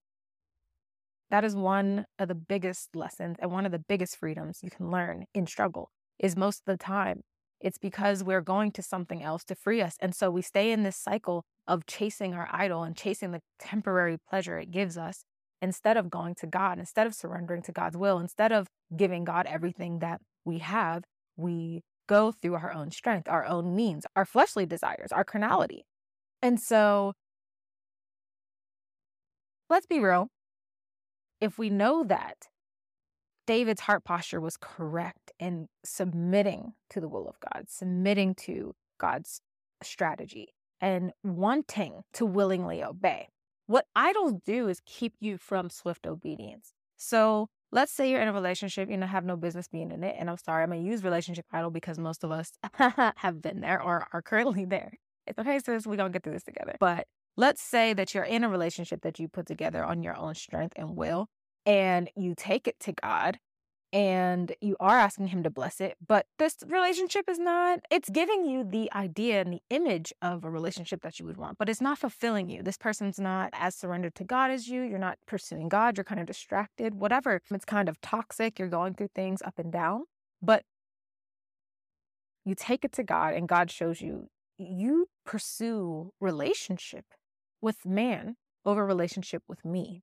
That 1.31 1.45
is 1.45 1.55
one 1.55 2.07
of 2.19 2.29
the 2.29 2.35
biggest 2.35 2.97
lessons 2.97 3.37
and 3.41 3.51
one 3.51 3.67
of 3.67 3.73
the 3.73 3.79
biggest 3.79 4.17
freedoms 4.17 4.61
you 4.63 4.71
can 4.71 4.91
learn 4.91 5.27
in 5.35 5.47
struggle 5.47 5.91
is 6.19 6.37
most 6.37 6.61
of 6.61 6.65
the 6.67 6.83
time 6.83 7.23
it's 7.61 7.79
because 7.79 8.23
we're 8.23 8.41
going 8.41 8.71
to 8.73 8.83
something 8.83 9.23
else 9.23 9.45
to 9.45 9.55
free 9.55 9.83
us. 9.83 9.97
And 10.01 10.15
so 10.15 10.31
we 10.31 10.43
stay 10.43 10.71
in 10.71 10.85
this 10.85 10.97
cycle 10.97 11.45
of 11.67 11.87
chasing 11.87 12.35
our 12.35 12.49
idol 12.53 12.83
and 12.83 12.97
chasing 12.97 13.33
the 13.33 13.43
temporary 13.59 14.17
pleasure 14.17 14.59
it 14.59 14.71
gives 14.71 14.97
us 14.97 15.25
instead 15.61 15.97
of 15.97 16.09
going 16.09 16.37
to 16.37 16.47
God, 16.47 16.79
instead 16.79 17.07
of 17.07 17.15
surrendering 17.15 17.63
to 17.63 17.73
God's 17.73 17.97
will, 17.97 18.19
instead 18.19 18.53
of 18.53 18.69
giving 18.97 19.25
God 19.25 19.47
everything 19.47 19.99
that 20.01 20.21
we 20.45 20.59
have, 20.59 21.05
we 21.37 21.83
go 22.07 22.33
through 22.33 22.55
our 22.55 22.73
own 22.73 22.91
strength, 22.91 23.29
our 23.29 23.45
own 23.45 23.77
means, 23.77 24.07
our 24.17 24.25
fleshly 24.25 24.67
desires, 24.67 25.13
our 25.13 25.25
carnality. 25.25 25.85
And 26.43 26.59
so 26.61 27.13
let's 29.69 29.87
be 29.87 30.01
real. 30.01 30.29
If 31.41 31.59
we 31.59 31.71
know 31.71 32.03
that 32.05 32.49
David's 33.47 33.83
heart 33.83 34.05
posture 34.05 34.41
was 34.41 34.57
correct 34.59 35.33
in 35.39 35.69
submitting 35.85 36.75
to 36.91 37.01
the 37.01 37.09
will 37.09 37.29
of 37.29 37.37
God, 37.41 37.67
submitting 37.69 38.35
to 38.35 38.75
God's 38.99 39.41
strategy, 39.83 40.49
and 40.81 41.13
wanting 41.23 42.03
to 42.13 42.27
willingly 42.27 42.83
obey. 42.83 43.29
What 43.67 43.87
idols 43.95 44.35
do 44.45 44.69
is 44.69 44.81
keep 44.85 45.15
you 45.21 45.39
from 45.39 45.71
swift 45.71 46.07
obedience. 46.07 46.73
So 46.97 47.49
let's 47.71 47.93
say 47.93 48.11
you're 48.11 48.21
in 48.21 48.29
a 48.29 48.33
relationship, 48.33 48.91
you 48.91 48.97
know, 48.97 49.07
have 49.07 49.25
no 49.25 49.37
business 49.37 49.69
being 49.69 49.91
in 49.91 50.03
it. 50.03 50.17
And 50.19 50.31
I'm 50.31 50.39
sorry, 50.39 50.63
I'm 50.63 50.71
to 50.71 50.79
use 50.79 51.05
relationship 51.05 51.45
idol 51.53 51.71
because 51.71 51.99
most 51.99 52.25
of 52.25 52.31
us 52.31 52.53
have 53.17 53.43
been 53.43 53.61
there 53.61 53.83
or 53.83 54.07
are 54.13 54.23
currently 54.23 54.65
there. 54.65 54.93
It's 55.27 55.39
okay, 55.39 55.59
sis, 55.59 55.87
we're 55.87 55.97
to 55.97 56.09
get 56.09 56.23
through 56.23 56.33
this 56.33 56.45
together. 56.45 56.77
But 56.81 57.07
let's 57.37 57.61
say 57.61 57.93
that 57.93 58.15
you're 58.15 58.25
in 58.25 58.45
a 58.45 58.49
relationship 58.49 59.03
that 59.03 59.19
you 59.19 59.29
put 59.29 59.47
together 59.47 59.85
on 59.85 60.03
your 60.03 60.17
own 60.17 60.35
strength 60.35 60.73
and 60.77 60.97
will, 60.97 61.27
and 61.67 62.09
you 62.17 62.35
take 62.37 62.67
it 62.67 62.81
to 62.81 62.93
God 62.93 63.39
and 63.93 64.55
you 64.61 64.77
are 64.81 64.99
asking 64.99 65.29
him 65.29 65.43
to 65.43 65.51
bless 65.51 65.81
it 65.81 65.97
but 66.07 66.27
this 66.39 66.57
relationship 66.67 67.29
is 67.29 67.39
not 67.39 67.81
it's 67.91 68.11
giving 68.11 68.45
you 68.45 68.63
the 68.63 68.93
idea 68.93 69.41
and 69.41 69.53
the 69.53 69.63
image 69.71 70.13
of 70.21 70.45
a 70.45 70.51
relationship 70.51 71.01
that 71.03 71.19
you 71.19 71.25
would 71.25 71.39
want 71.39 71.57
but 71.59 71.69
it's 71.69 71.81
not 71.81 71.99
fulfilling 71.99 72.49
you. 72.51 72.63
This 72.63 72.77
person's 72.77 73.19
not 73.19 73.51
as 73.53 73.75
surrendered 73.75 74.15
to 74.17 74.25
god 74.25 74.51
as 74.51 74.69
you 74.69 74.83
you're 74.83 74.99
not 74.99 75.19
pursuing 75.27 75.69
god 75.69 75.97
you're 75.97 76.05
kind 76.05 76.21
of 76.21 76.27
distracted 76.27 76.95
whatever. 76.95 77.41
It's 77.51 77.65
kind 77.65 77.89
of 77.89 78.01
toxic 78.01 78.59
you're 78.59 78.69
going 78.69 78.95
through 78.95 79.11
things 79.15 79.41
up 79.43 79.59
and 79.59 79.73
down 79.73 80.05
but 80.43 80.65
you 82.45 82.55
take 82.55 82.85
it 82.85 82.93
to 82.93 83.03
god 83.03 83.35
and 83.35 83.49
god 83.49 83.71
shows 83.71 84.01
you 84.01 84.29
you 84.59 85.07
pursue 85.25 86.11
relationship 86.21 87.05
with 87.61 87.87
man 87.87 88.37
over 88.65 88.85
relationship 88.85 89.43
with 89.49 89.65
me 89.65 90.03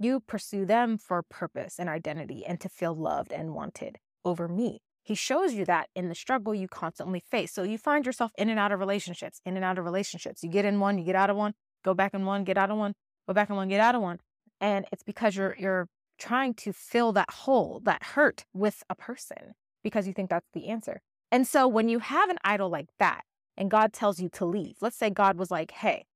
you 0.00 0.20
pursue 0.20 0.64
them 0.64 0.96
for 0.96 1.22
purpose 1.22 1.78
and 1.78 1.88
identity 1.88 2.44
and 2.46 2.58
to 2.60 2.68
feel 2.68 2.94
loved 2.94 3.32
and 3.32 3.54
wanted 3.54 3.98
over 4.24 4.48
me. 4.48 4.80
He 5.02 5.14
shows 5.14 5.52
you 5.52 5.64
that 5.66 5.88
in 5.94 6.08
the 6.08 6.14
struggle 6.14 6.54
you 6.54 6.68
constantly 6.68 7.22
face. 7.30 7.52
So 7.52 7.62
you 7.62 7.78
find 7.78 8.06
yourself 8.06 8.32
in 8.38 8.48
and 8.48 8.58
out 8.58 8.72
of 8.72 8.80
relationships, 8.80 9.40
in 9.44 9.56
and 9.56 9.64
out 9.64 9.78
of 9.78 9.84
relationships. 9.84 10.42
You 10.42 10.48
get 10.50 10.64
in 10.64 10.80
one, 10.80 10.98
you 10.98 11.04
get 11.04 11.16
out 11.16 11.30
of 11.30 11.36
one, 11.36 11.52
go 11.84 11.94
back 11.94 12.14
in 12.14 12.24
one, 12.24 12.44
get 12.44 12.56
out 12.56 12.70
of 12.70 12.78
one, 12.78 12.94
go 13.28 13.34
back 13.34 13.50
in 13.50 13.56
one, 13.56 13.68
get 13.68 13.80
out 13.80 13.94
of 13.94 14.02
one. 14.02 14.18
And 14.60 14.86
it's 14.90 15.02
because 15.02 15.36
you're 15.36 15.54
you're 15.58 15.88
trying 16.18 16.54
to 16.54 16.72
fill 16.72 17.12
that 17.12 17.30
hole, 17.30 17.80
that 17.84 18.02
hurt 18.02 18.44
with 18.54 18.82
a 18.88 18.94
person 18.94 19.54
because 19.82 20.06
you 20.06 20.12
think 20.12 20.30
that's 20.30 20.48
the 20.52 20.68
answer. 20.68 21.00
And 21.30 21.46
so 21.46 21.66
when 21.68 21.88
you 21.88 21.98
have 21.98 22.28
an 22.28 22.38
idol 22.44 22.70
like 22.70 22.88
that 22.98 23.22
and 23.56 23.70
God 23.70 23.92
tells 23.92 24.20
you 24.20 24.28
to 24.30 24.44
leave, 24.44 24.76
let's 24.80 24.96
say 24.96 25.10
God 25.10 25.38
was 25.38 25.50
like, 25.50 25.70
"Hey, 25.70 26.06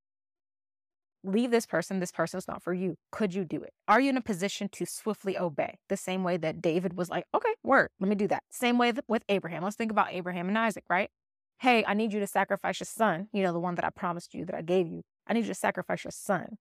leave 1.25 1.51
this 1.51 1.67
person. 1.67 2.01
This 2.01 2.13
person's 2.13 2.47
not 2.47 2.63
for 2.63 2.73
you. 2.73 2.97
Could 3.11 3.35
you 3.35 3.45
do 3.45 3.63
it? 3.63 3.73
Are 3.89 4.01
you 4.01 4.11
in 4.11 4.17
a 4.17 4.23
position 4.23 4.69
to 4.71 4.87
swiftly 4.87 5.37
obey? 5.39 5.79
The 5.89 5.97
same 5.97 6.23
way 6.23 6.37
that 6.37 6.61
David 6.61 6.95
was 6.95 7.09
like, 7.09 7.25
okay, 7.35 7.55
word, 7.63 7.89
let 7.99 8.09
me 8.09 8.15
do 8.15 8.29
that. 8.29 8.43
Same 8.51 8.79
way 8.79 8.93
with 9.09 9.25
Abraham. 9.29 9.63
Let's 9.63 9.77
think 9.77 9.91
about 9.91 10.13
Abraham 10.13 10.49
and 10.49 10.59
Isaac, 10.59 10.85
right? 10.89 11.11
Hey, 11.59 11.85
I 11.87 11.95
need 11.95 12.13
you 12.13 12.21
to 12.21 12.27
sacrifice 12.27 12.81
your 12.81 12.87
son, 12.87 13.29
you 13.33 13.43
know, 13.43 13.53
the 13.53 13.61
one 13.61 13.75
that 13.77 13.85
I 13.85 13.91
promised 13.91 14.35
you, 14.35 14.45
that 14.45 14.55
I 14.55 14.63
gave 14.63 14.87
you. 14.87 15.03
I 15.27 15.33
need 15.33 15.43
you 15.43 15.49
to 15.49 15.55
sacrifice 15.55 16.05
your 16.05 16.11
son. 16.11 16.59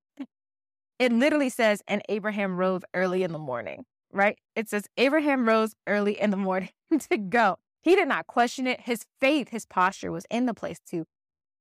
It 0.99 1.11
literally 1.11 1.49
says, 1.49 1.81
and 1.87 2.01
Abraham 2.07 2.57
rose 2.57 2.81
early 2.93 3.23
in 3.23 3.33
the 3.33 3.39
morning, 3.39 3.85
right? 4.11 4.37
It 4.55 4.69
says, 4.69 4.85
Abraham 4.97 5.47
rose 5.47 5.73
early 5.87 6.19
in 6.19 6.29
the 6.29 6.37
morning 6.37 6.69
to 7.09 7.17
go. 7.17 7.57
He 7.81 7.95
did 7.95 8.07
not 8.07 8.27
question 8.27 8.67
it. 8.67 8.81
His 8.81 9.05
faith, 9.19 9.49
his 9.49 9.65
posture 9.65 10.11
was 10.11 10.25
in 10.29 10.45
the 10.45 10.53
place 10.53 10.79
to 10.91 11.05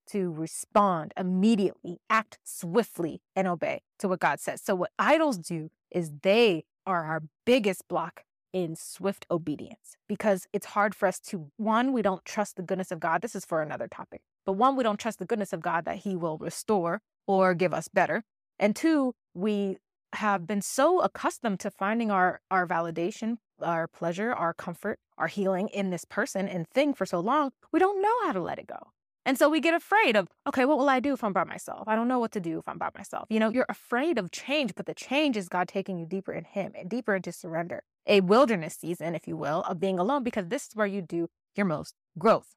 to 0.09 0.30
respond 0.30 1.12
immediately, 1.16 1.99
act 2.11 2.38
swiftly, 2.44 3.21
and 3.35 3.47
obey 3.49 3.82
to 3.99 4.09
what 4.09 4.21
God 4.21 4.40
says. 4.40 4.61
So, 4.62 4.75
what 4.75 4.90
idols 4.99 5.38
do 5.38 5.71
is 5.90 6.11
they 6.23 6.64
are 6.87 7.04
our 7.04 7.23
biggest 7.44 7.87
block 7.88 8.25
in 8.52 8.76
swift 8.76 9.26
obedience 9.30 9.97
because 10.09 10.47
it's 10.52 10.66
hard 10.66 10.94
for 10.94 11.06
us 11.06 11.18
to, 11.18 11.50
one, 11.56 11.92
we 11.92 12.02
don't 12.02 12.25
trust 12.25 12.56
the 12.56 12.62
goodness 12.62 12.92
of 12.92 13.00
God. 13.00 13.23
This 13.23 13.35
is 13.35 13.44
for 13.44 13.62
another 13.62 13.88
topic. 13.88 14.21
But 14.44 14.54
one, 14.54 14.76
we 14.76 14.82
don't 14.82 14.99
trust 14.99 15.18
the 15.18 15.25
goodness 15.25 15.52
of 15.52 15.61
God 15.61 15.85
that 15.85 15.99
He 15.99 16.16
will 16.16 16.38
restore 16.38 17.00
or 17.26 17.54
give 17.54 17.73
us 17.73 17.88
better. 17.88 18.25
And 18.59 18.76
two, 18.76 19.14
we 19.35 19.78
have 20.14 20.47
been 20.47 20.61
so 20.61 21.00
accustomed 21.00 21.61
to 21.61 21.71
finding 21.71 22.11
our, 22.11 22.40
our 22.50 22.66
validation, 22.66 23.38
our 23.62 23.88
pleasure, 23.88 24.32
our 24.32 24.52
comfort, 24.52 24.99
our 25.16 25.28
healing 25.28 25.68
in 25.68 25.90
this 25.90 26.04
person 26.04 26.49
and 26.49 26.68
thing 26.68 26.92
for 26.92 27.06
so 27.06 27.21
long, 27.21 27.52
we 27.73 27.78
don't 27.78 28.02
know 28.02 28.26
how 28.26 28.32
to 28.32 28.40
let 28.40 28.59
it 28.59 28.66
go. 28.66 28.90
And 29.25 29.38
so 29.38 29.49
we 29.49 29.61
get 29.61 29.75
afraid 29.75 30.17
of, 30.17 30.29
okay, 30.49 30.64
what 30.64 30.79
will 30.79 30.88
I 30.88 30.99
do 30.99 31.12
if 31.12 31.23
I'm 31.23 31.33
by 31.33 31.45
myself? 31.45 31.87
I 31.87 31.95
don't 31.95 32.09
know 32.09 32.19
what 32.19 32.33
to 32.33 32.41
do 32.41 32.59
if 32.59 32.69
I'm 32.69 32.79
by 32.79 32.91
myself. 32.97 33.26
You 33.31 33.38
know, 33.38 33.50
you're 33.50 33.67
afraid 33.69 34.19
of 34.19 34.33
change, 34.33 34.75
but 34.75 34.87
the 34.87 34.95
change 34.95 35.37
is 35.37 35.49
God 35.49 35.69
taking 35.69 35.99
you 35.99 36.07
deeper 36.07 36.33
in 36.33 36.45
Him 36.45 36.73
and 36.76 36.91
deeper 36.91 37.14
into 37.14 37.31
surrender, 37.31 37.85
a 38.07 38.21
wilderness 38.21 38.75
season, 38.75 39.14
if 39.14 39.29
you 39.29 39.37
will, 39.37 39.62
of 39.62 39.79
being 39.79 39.99
alone, 39.99 40.25
because 40.25 40.49
this 40.49 40.67
is 40.67 40.75
where 40.75 40.88
you 40.88 41.02
do 41.02 41.29
your 41.55 41.67
most 41.67 41.95
growth, 42.19 42.57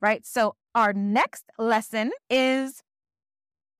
right? 0.00 0.24
So 0.24 0.54
our 0.74 0.92
next 0.94 1.44
lesson 1.58 2.12
is 2.30 2.82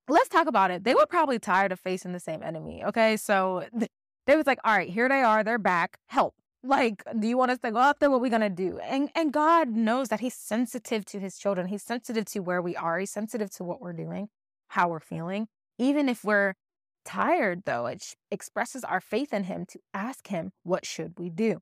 let's 0.07 0.29
talk 0.29 0.47
about 0.47 0.71
it. 0.71 0.83
They 0.83 0.95
were 0.95 1.05
probably 1.05 1.39
tired 1.39 1.71
of 1.71 1.79
facing 1.79 2.13
the 2.13 2.19
same 2.19 2.43
enemy. 2.43 2.83
Okay. 2.85 3.17
So 3.17 3.65
they 4.27 4.35
was 4.35 4.45
like, 4.45 4.59
all 4.63 4.75
right, 4.75 4.89
here 4.89 5.09
they 5.09 5.21
are. 5.21 5.43
They're 5.43 5.57
back. 5.57 5.97
Help. 6.07 6.35
Like, 6.63 7.03
do 7.17 7.27
you 7.27 7.37
want 7.37 7.51
us 7.51 7.59
to 7.59 7.71
go 7.71 7.77
out 7.77 7.99
there? 7.99 8.09
What 8.09 8.17
are 8.17 8.21
we 8.21 8.29
gonna 8.29 8.49
do? 8.49 8.79
And 8.79 9.09
and 9.15 9.31
God 9.31 9.69
knows 9.69 10.09
that 10.09 10.19
He's 10.19 10.33
sensitive 10.33 11.05
to 11.05 11.19
His 11.19 11.37
children. 11.37 11.67
He's 11.67 11.83
sensitive 11.83 12.25
to 12.25 12.39
where 12.39 12.61
we 12.61 12.75
are. 12.75 12.99
He's 12.99 13.11
sensitive 13.11 13.51
to 13.51 13.63
what 13.63 13.81
we're 13.81 13.93
doing, 13.93 14.29
how 14.69 14.89
we're 14.89 14.99
feeling. 14.99 15.47
Even 15.77 16.09
if 16.09 16.23
we're 16.23 16.55
tired, 17.05 17.63
though, 17.65 17.85
it 17.85 18.15
expresses 18.31 18.83
our 18.83 18.99
faith 18.99 19.33
in 19.33 19.45
Him 19.45 19.65
to 19.69 19.79
ask 19.93 20.27
Him, 20.27 20.51
what 20.63 20.85
should 20.85 21.13
we 21.17 21.29
do? 21.29 21.59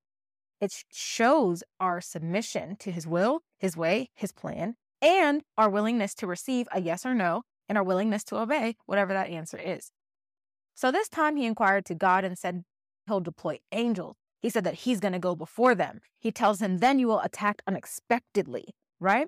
It 0.61 0.73
shows 0.91 1.63
our 1.79 2.01
submission 2.01 2.77
to 2.77 2.91
His 2.91 3.05
will, 3.05 3.41
His 3.59 3.75
way, 3.75 4.09
His 4.15 4.31
plan, 4.31 4.75
and 5.01 5.43
our 5.57 5.69
willingness 5.69 6.15
to 6.15 6.27
receive 6.27 6.67
a 6.71 6.81
yes 6.81 7.05
or 7.05 7.13
no, 7.13 7.43
and 7.67 7.77
our 7.77 7.83
willingness 7.83 8.23
to 8.25 8.37
obey 8.37 8.75
whatever 8.85 9.13
that 9.13 9.29
answer 9.29 9.57
is. 9.57 9.91
So 10.73 10.91
this 10.91 11.09
time 11.09 11.35
he 11.35 11.45
inquired 11.45 11.85
to 11.85 11.95
God 11.95 12.23
and 12.23 12.37
said, 12.37 12.63
He'll 13.07 13.19
deploy 13.19 13.59
angels 13.71 14.17
he 14.41 14.49
said 14.49 14.63
that 14.63 14.75
he's 14.75 14.99
going 14.99 15.13
to 15.13 15.19
go 15.19 15.35
before 15.35 15.75
them. 15.75 16.01
He 16.19 16.31
tells 16.31 16.61
him, 16.61 16.77
then 16.77 16.99
you 16.99 17.07
will 17.07 17.21
attack 17.21 17.61
unexpectedly, 17.67 18.75
right? 18.99 19.27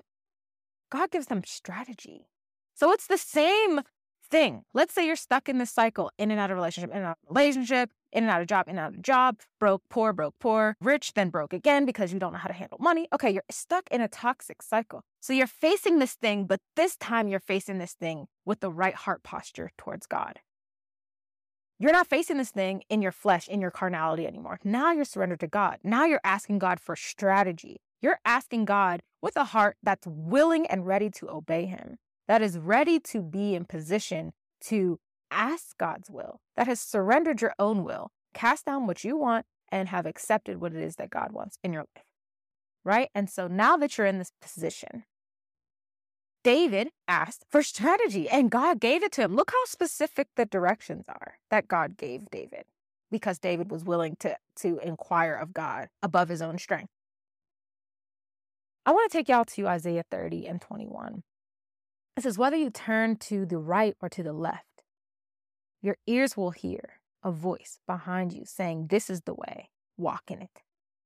God 0.92 1.12
gives 1.12 1.28
them 1.28 1.42
strategy. 1.46 2.28
So 2.74 2.92
it's 2.92 3.08
the 3.08 3.18
same 3.18 3.82
thing. 4.30 4.64
Let's 4.74 4.94
say 4.94 5.06
you're 5.06 5.16
stuck 5.16 5.50
in 5.50 5.58
this 5.58 5.72
cycle, 5.72 6.12
in 6.18 6.32
and 6.32 6.40
out 6.40 6.52
of 6.52 6.58
relationship, 6.58 6.92
in 6.92 6.98
and 6.98 7.06
out 7.08 7.18
of 7.24 7.36
relationship, 7.36 7.90
in 8.12 8.24
and 8.24 8.32
out 8.32 8.42
of 8.42 8.48
job, 8.48 8.68
in 8.68 8.78
and 8.78 8.80
out 8.80 8.94
of 8.94 9.02
job, 9.02 9.40
broke, 9.60 9.82
poor, 9.90 10.14
broke, 10.14 10.36
poor, 10.40 10.76
rich, 10.82 11.14
then 11.14 11.30
broke 11.30 11.54
again 11.54 11.86
because 11.86 12.14
you 12.14 12.20
don't 12.20 12.34
know 12.34 12.40
how 12.40 12.48
to 12.48 12.54
handle 12.54 12.78
money. 12.80 13.08
Okay, 13.14 13.30
you're 13.30 13.44
stuck 13.50 13.88
in 13.90 14.02
a 14.02 14.08
toxic 14.08 14.62
cycle. 14.62 15.02
So 15.20 15.34
you're 15.34 15.48
facing 15.48 16.00
this 16.00 16.14
thing, 16.14 16.46
but 16.46 16.60
this 16.76 16.96
time 16.98 17.28
you're 17.28 17.40
facing 17.40 17.80
this 17.80 17.94
thing 17.94 18.28
with 18.46 18.60
the 18.60 18.72
right 18.72 18.96
heart 18.96 19.24
posture 19.24 19.72
towards 19.78 20.06
God. 20.06 20.40
You're 21.80 21.92
not 21.92 22.08
facing 22.08 22.38
this 22.38 22.50
thing 22.50 22.84
in 22.90 23.04
your 23.04 23.12
flesh, 23.12 23.48
in 23.48 23.62
your 23.62 23.70
carnality 23.70 24.26
anymore. 24.26 24.60
Now 24.64 24.92
you're 24.92 25.06
surrendered 25.06 25.42
to 25.42 25.48
God. 25.48 25.78
Now 25.84 26.06
you're 26.06 26.22
asking 26.24 26.58
God 26.58 26.80
for 26.80 26.96
strategy. 26.96 27.82
You're 28.02 28.20
asking 28.26 28.66
God 28.66 29.02
with 29.22 29.36
a 29.36 29.46
heart 29.46 29.78
that's 29.84 30.08
willing 30.08 30.66
and 30.68 30.88
ready 30.88 31.10
to 31.12 31.30
obey 31.30 31.66
Him, 31.66 31.98
that 32.28 32.42
is 32.42 32.58
ready 32.58 33.00
to 33.02 33.22
be 33.22 33.54
in 33.54 33.66
position 33.66 34.34
to 34.66 35.00
ask 35.30 35.78
God's 35.78 36.10
will, 36.10 36.42
that 36.56 36.68
has 36.68 36.80
surrendered 36.80 37.42
your 37.42 37.54
own 37.60 37.84
will, 37.84 38.12
cast 38.34 38.66
down 38.66 38.88
what 38.88 39.04
you 39.04 39.16
want, 39.16 39.46
and 39.70 39.90
have 39.90 40.06
accepted 40.06 40.60
what 40.60 40.74
it 40.74 40.82
is 40.82 40.96
that 40.96 41.10
God 41.10 41.32
wants 41.32 41.60
in 41.64 41.74
your 41.74 41.86
life. 41.96 42.06
Right? 42.84 43.10
And 43.14 43.30
so 43.30 43.48
now 43.48 43.78
that 43.78 43.98
you're 43.98 44.08
in 44.08 44.18
this 44.18 44.32
position, 44.42 45.04
David 46.48 46.92
asked 47.10 47.44
for 47.50 47.62
strategy 47.62 48.30
and 48.30 48.50
God 48.50 48.80
gave 48.80 49.04
it 49.04 49.12
to 49.12 49.24
him. 49.24 49.36
Look 49.36 49.52
how 49.52 49.66
specific 49.66 50.30
the 50.38 50.46
directions 50.46 51.04
are 51.10 51.40
that 51.52 51.68
God 51.68 51.98
gave 51.98 52.30
David 52.32 52.64
because 53.12 53.38
David 53.38 53.70
was 53.70 53.84
willing 53.84 54.16
to, 54.22 54.38
to 54.60 54.80
inquire 54.80 55.34
of 55.34 55.54
God 55.54 55.90
above 56.02 56.30
his 56.30 56.42
own 56.42 56.58
strength. 56.58 56.94
I 58.86 58.94
want 58.94 59.12
to 59.12 59.18
take 59.18 59.28
y'all 59.28 59.44
to 59.44 59.68
Isaiah 59.68 60.06
30 60.10 60.48
and 60.48 60.62
21. 60.62 61.24
It 62.16 62.24
says, 62.24 62.38
Whether 62.38 62.56
you 62.56 62.70
turn 62.70 63.18
to 63.18 63.46
the 63.46 63.58
right 63.58 63.98
or 64.02 64.08
to 64.08 64.24
the 64.24 64.32
left, 64.32 64.84
your 65.82 65.98
ears 66.08 66.38
will 66.38 66.52
hear 66.52 67.02
a 67.26 67.32
voice 67.32 67.80
behind 67.86 68.32
you 68.32 68.44
saying, 68.46 68.88
This 68.88 69.10
is 69.10 69.24
the 69.24 69.34
way, 69.34 69.70
walk 69.98 70.24
in 70.30 70.42
it. 70.42 70.62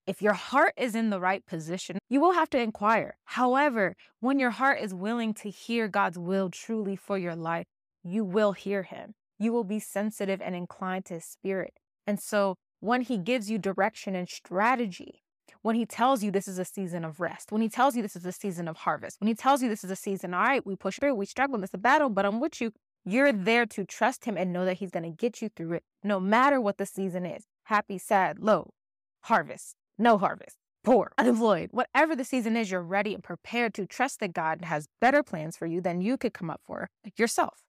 If 0.08 0.22
your 0.22 0.34
heart 0.34 0.74
is 0.78 0.96
in 0.96 1.10
the 1.12 1.20
right 1.20 1.46
position, 1.46 2.00
you 2.10 2.20
will 2.20 2.34
have 2.34 2.50
to 2.52 2.60
inquire. 2.60 3.18
However, 3.26 3.96
when 4.20 4.40
your 4.40 4.50
heart 4.52 4.80
is 4.82 4.94
willing 4.94 5.34
to 5.36 5.50
hear 5.50 5.88
God's 5.88 6.18
will 6.18 6.50
truly 6.50 6.96
for 6.96 7.18
your 7.18 7.36
life, 7.36 7.66
you 8.04 8.26
will 8.26 8.54
hear 8.54 8.84
Him. 8.84 9.14
you 9.42 9.52
will 9.52 9.64
be 9.64 9.80
sensitive 9.80 10.40
and 10.40 10.56
inclined 10.56 11.06
to 11.06 11.16
his 11.16 11.26
spirit. 11.26 11.74
And 12.06 12.20
so 12.20 12.56
when 12.80 13.02
he 13.02 13.18
gives 13.18 13.50
you 13.50 13.58
direction 13.58 14.16
and 14.16 14.30
strategy, 14.30 15.24
when 15.64 15.76
he 15.76 15.86
tells 15.86 16.24
you 16.24 16.30
this 16.30 16.48
is 16.48 16.60
a 16.60 16.66
season 16.66 17.04
of 17.04 17.20
rest, 17.20 17.52
when 17.52 17.62
he 17.62 17.70
tells 17.70 17.96
you 17.96 18.04
this 18.04 18.16
is 18.16 18.26
a 18.26 18.32
season 18.32 18.68
of 18.68 18.78
harvest, 18.78 19.20
when 19.20 19.28
he 19.28 19.34
tells 19.34 19.64
you 19.64 19.70
this 19.70 19.84
is 19.84 19.90
a 19.90 19.96
season, 19.96 20.36
all 20.36 20.44
right, 20.44 20.66
we 20.66 20.76
push 20.76 21.00
through, 21.00 21.16
we 21.16 21.26
struggle, 21.26 21.64
it's 21.64 21.74
a 21.74 21.80
battle, 21.80 22.10
but 22.10 22.24
I'm 22.26 22.40
with 22.40 22.62
you. 22.62 22.72
You're 23.04 23.34
there 23.34 23.66
to 23.66 23.84
trust 23.84 24.26
him 24.26 24.38
and 24.38 24.54
know 24.54 24.64
that 24.66 24.78
he's 24.78 24.92
going 24.92 25.04
to 25.04 25.10
get 25.10 25.42
you 25.42 25.50
through 25.50 25.74
it, 25.74 25.84
no 26.04 26.20
matter 26.20 26.62
what 26.62 26.78
the 26.78 26.86
season 26.86 27.26
is 27.26 27.46
happy, 27.64 27.98
sad, 27.98 28.38
low, 28.40 28.70
harvest, 29.22 29.76
no 30.02 30.18
harvest, 30.18 30.58
poor, 30.84 31.12
unemployed, 31.18 31.70
whatever 31.72 32.16
the 32.16 32.26
season 32.26 32.58
is, 32.58 32.72
you're 32.72 32.82
ready 32.82 33.14
and 33.14 33.24
prepared 33.24 33.74
to 33.76 33.86
trust 33.86 34.20
that 34.20 34.34
God 34.34 34.66
has 34.66 34.88
better 35.00 35.24
plans 35.24 35.56
for 35.56 35.66
you 35.66 35.82
than 35.82 36.02
you 36.02 36.18
could 36.18 36.34
come 36.34 36.50
up 36.50 36.62
for 36.66 36.90
yourself. 37.18 37.60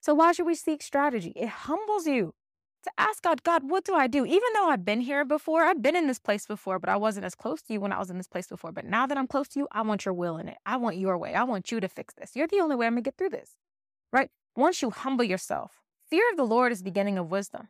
So, 0.00 0.14
why 0.14 0.32
should 0.32 0.46
we 0.46 0.54
seek 0.54 0.82
strategy? 0.82 1.32
It 1.36 1.48
humbles 1.48 2.06
you 2.06 2.34
to 2.82 2.90
ask 2.98 3.22
God, 3.22 3.42
God, 3.42 3.62
what 3.70 3.84
do 3.84 3.94
I 3.94 4.06
do? 4.06 4.24
Even 4.24 4.48
though 4.54 4.68
I've 4.68 4.84
been 4.84 5.00
here 5.00 5.24
before, 5.24 5.62
I've 5.62 5.82
been 5.82 5.96
in 5.96 6.08
this 6.08 6.18
place 6.18 6.46
before, 6.46 6.78
but 6.78 6.88
I 6.88 6.96
wasn't 6.96 7.24
as 7.24 7.34
close 7.34 7.62
to 7.62 7.72
you 7.72 7.80
when 7.80 7.92
I 7.92 7.98
was 7.98 8.10
in 8.10 8.16
this 8.16 8.26
place 8.26 8.48
before. 8.48 8.72
But 8.72 8.84
now 8.84 9.06
that 9.06 9.16
I'm 9.16 9.26
close 9.28 9.48
to 9.50 9.60
you, 9.60 9.68
I 9.70 9.82
want 9.82 10.04
your 10.04 10.14
will 10.14 10.36
in 10.36 10.48
it. 10.48 10.58
I 10.66 10.76
want 10.76 10.96
your 10.96 11.16
way. 11.16 11.34
I 11.34 11.44
want 11.44 11.70
you 11.70 11.80
to 11.80 11.88
fix 11.88 12.14
this. 12.14 12.32
You're 12.34 12.48
the 12.48 12.60
only 12.60 12.76
way 12.76 12.86
I'm 12.86 12.94
going 12.94 13.04
to 13.04 13.08
get 13.08 13.16
through 13.16 13.30
this, 13.30 13.56
right? 14.12 14.30
Once 14.56 14.82
you 14.82 14.90
humble 14.90 15.24
yourself, 15.24 15.80
fear 16.10 16.24
of 16.30 16.36
the 16.36 16.44
Lord 16.44 16.72
is 16.72 16.78
the 16.78 16.84
beginning 16.84 17.18
of 17.18 17.30
wisdom. 17.30 17.68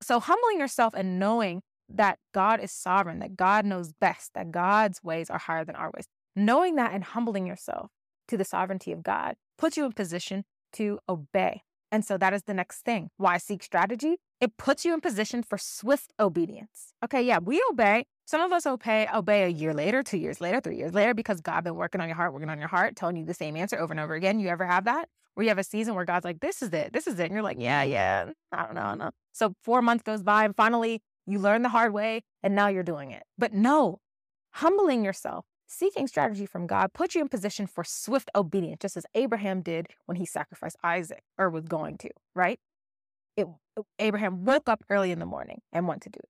So, 0.00 0.20
humbling 0.20 0.60
yourself 0.60 0.94
and 0.94 1.18
knowing 1.18 1.62
that 1.88 2.18
God 2.34 2.60
is 2.60 2.72
sovereign, 2.72 3.18
that 3.20 3.36
God 3.36 3.64
knows 3.64 3.92
best, 3.92 4.34
that 4.34 4.50
God's 4.50 5.02
ways 5.02 5.30
are 5.30 5.38
higher 5.38 5.64
than 5.64 5.76
our 5.76 5.90
ways, 5.94 6.06
knowing 6.34 6.76
that 6.76 6.92
and 6.92 7.04
humbling 7.04 7.46
yourself 7.46 7.90
to 8.28 8.36
the 8.36 8.44
sovereignty 8.44 8.92
of 8.92 9.02
God 9.02 9.36
puts 9.56 9.76
you 9.76 9.84
in 9.84 9.92
position 9.92 10.44
to 10.74 10.98
obey. 11.08 11.62
And 11.92 12.04
so 12.04 12.18
that 12.18 12.32
is 12.32 12.42
the 12.42 12.54
next 12.54 12.80
thing. 12.80 13.10
Why 13.16 13.38
seek 13.38 13.62
strategy? 13.62 14.16
It 14.40 14.56
puts 14.56 14.84
you 14.84 14.92
in 14.92 15.00
position 15.00 15.42
for 15.42 15.56
swift 15.56 16.12
obedience. 16.18 16.92
Okay, 17.04 17.22
yeah, 17.22 17.38
we 17.38 17.62
obey. 17.70 18.06
Some 18.26 18.40
of 18.40 18.52
us 18.52 18.66
obey 18.66 19.08
obey 19.14 19.44
a 19.44 19.48
year 19.48 19.72
later, 19.72 20.02
two 20.02 20.18
years 20.18 20.40
later, 20.40 20.60
three 20.60 20.76
years 20.76 20.92
later, 20.92 21.14
because 21.14 21.40
God 21.40 21.62
been 21.64 21.76
working 21.76 22.00
on 22.00 22.08
your 22.08 22.16
heart, 22.16 22.32
working 22.32 22.50
on 22.50 22.58
your 22.58 22.68
heart, 22.68 22.96
telling 22.96 23.16
you 23.16 23.24
the 23.24 23.34
same 23.34 23.56
answer 23.56 23.78
over 23.78 23.92
and 23.92 24.00
over 24.00 24.14
again. 24.14 24.40
You 24.40 24.48
ever 24.48 24.66
have 24.66 24.84
that? 24.84 25.08
Where 25.34 25.44
you 25.44 25.48
have 25.50 25.58
a 25.58 25.64
season 25.64 25.94
where 25.94 26.04
God's 26.04 26.24
like, 26.24 26.40
this 26.40 26.60
is 26.60 26.72
it, 26.72 26.92
this 26.92 27.06
is 27.06 27.18
it. 27.20 27.24
And 27.24 27.32
you're 27.32 27.42
like, 27.42 27.58
yeah, 27.60 27.82
yeah, 27.82 28.30
I 28.52 28.64
don't 28.64 28.74
know, 28.74 28.80
I 28.80 28.88
don't 28.88 28.98
know. 28.98 29.10
So 29.32 29.54
four 29.62 29.80
months 29.80 30.02
goes 30.02 30.22
by 30.22 30.44
and 30.44 30.56
finally 30.56 31.02
you 31.26 31.38
learn 31.38 31.62
the 31.62 31.68
hard 31.70 31.92
way 31.92 32.22
and 32.42 32.54
now 32.54 32.68
you're 32.68 32.82
doing 32.82 33.10
it. 33.10 33.24
But 33.36 33.52
no, 33.52 34.00
humbling 34.52 35.04
yourself, 35.04 35.44
seeking 35.66 36.06
strategy 36.06 36.46
from 36.46 36.66
God 36.66 36.92
puts 36.92 37.14
you 37.14 37.20
in 37.20 37.28
position 37.28 37.66
for 37.66 37.84
swift 37.84 38.30
obedience, 38.34 38.78
just 38.80 38.96
as 38.96 39.06
Abraham 39.14 39.62
did 39.62 39.88
when 40.06 40.16
he 40.16 40.26
sacrificed 40.26 40.76
Isaac 40.82 41.22
or 41.36 41.50
was 41.50 41.64
going 41.64 41.98
to, 41.98 42.10
right? 42.34 42.58
It, 43.36 43.46
Abraham 43.98 44.44
woke 44.44 44.68
up 44.68 44.84
early 44.88 45.10
in 45.10 45.18
the 45.18 45.26
morning 45.26 45.60
and 45.72 45.86
went 45.86 46.02
to 46.02 46.08
do 46.08 46.18
it. 46.22 46.28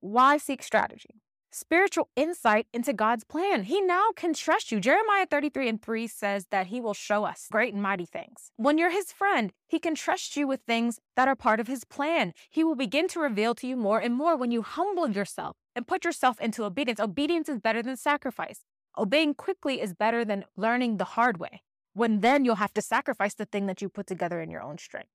Why 0.00 0.36
seek 0.36 0.62
strategy? 0.62 1.20
Spiritual 1.54 2.08
insight 2.16 2.66
into 2.72 2.94
God's 2.94 3.24
plan. 3.24 3.64
He 3.64 3.82
now 3.82 4.06
can 4.16 4.32
trust 4.32 4.72
you. 4.72 4.80
Jeremiah 4.80 5.26
33 5.26 5.68
and 5.68 5.82
3 5.82 6.06
says 6.06 6.46
that 6.50 6.68
he 6.68 6.80
will 6.80 6.94
show 6.94 7.24
us 7.24 7.46
great 7.52 7.74
and 7.74 7.82
mighty 7.82 8.06
things. 8.06 8.52
When 8.56 8.78
you're 8.78 8.90
his 8.90 9.12
friend, 9.12 9.52
he 9.68 9.78
can 9.78 9.94
trust 9.94 10.34
you 10.34 10.46
with 10.46 10.62
things 10.66 10.98
that 11.14 11.28
are 11.28 11.36
part 11.36 11.60
of 11.60 11.66
his 11.66 11.84
plan. 11.84 12.32
He 12.48 12.64
will 12.64 12.74
begin 12.74 13.06
to 13.08 13.20
reveal 13.20 13.54
to 13.56 13.66
you 13.66 13.76
more 13.76 13.98
and 13.98 14.14
more 14.14 14.34
when 14.34 14.50
you 14.50 14.62
humble 14.62 15.10
yourself 15.10 15.58
and 15.76 15.86
put 15.86 16.06
yourself 16.06 16.40
into 16.40 16.64
obedience. 16.64 16.98
Obedience 16.98 17.50
is 17.50 17.58
better 17.58 17.82
than 17.82 17.98
sacrifice. 17.98 18.60
Obeying 18.96 19.34
quickly 19.34 19.82
is 19.82 19.92
better 19.92 20.24
than 20.24 20.46
learning 20.56 20.96
the 20.96 21.04
hard 21.04 21.36
way, 21.36 21.60
when 21.92 22.20
then 22.20 22.46
you'll 22.46 22.54
have 22.54 22.72
to 22.72 22.80
sacrifice 22.80 23.34
the 23.34 23.44
thing 23.44 23.66
that 23.66 23.82
you 23.82 23.90
put 23.90 24.06
together 24.06 24.40
in 24.40 24.48
your 24.48 24.62
own 24.62 24.78
strength. 24.78 25.10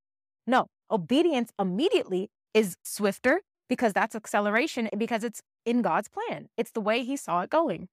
No, 0.45 0.67
obedience 0.91 1.51
immediately 1.59 2.29
is 2.53 2.77
swifter 2.83 3.41
because 3.69 3.93
that's 3.93 4.15
acceleration 4.15 4.89
because 4.97 5.23
it's 5.23 5.41
in 5.67 5.81
God's 5.81 6.07
plan. 6.07 6.47
It's 6.57 6.71
the 6.71 6.81
way 6.81 7.03
He 7.03 7.17
saw 7.17 7.41
it 7.41 7.49
going. 7.49 7.89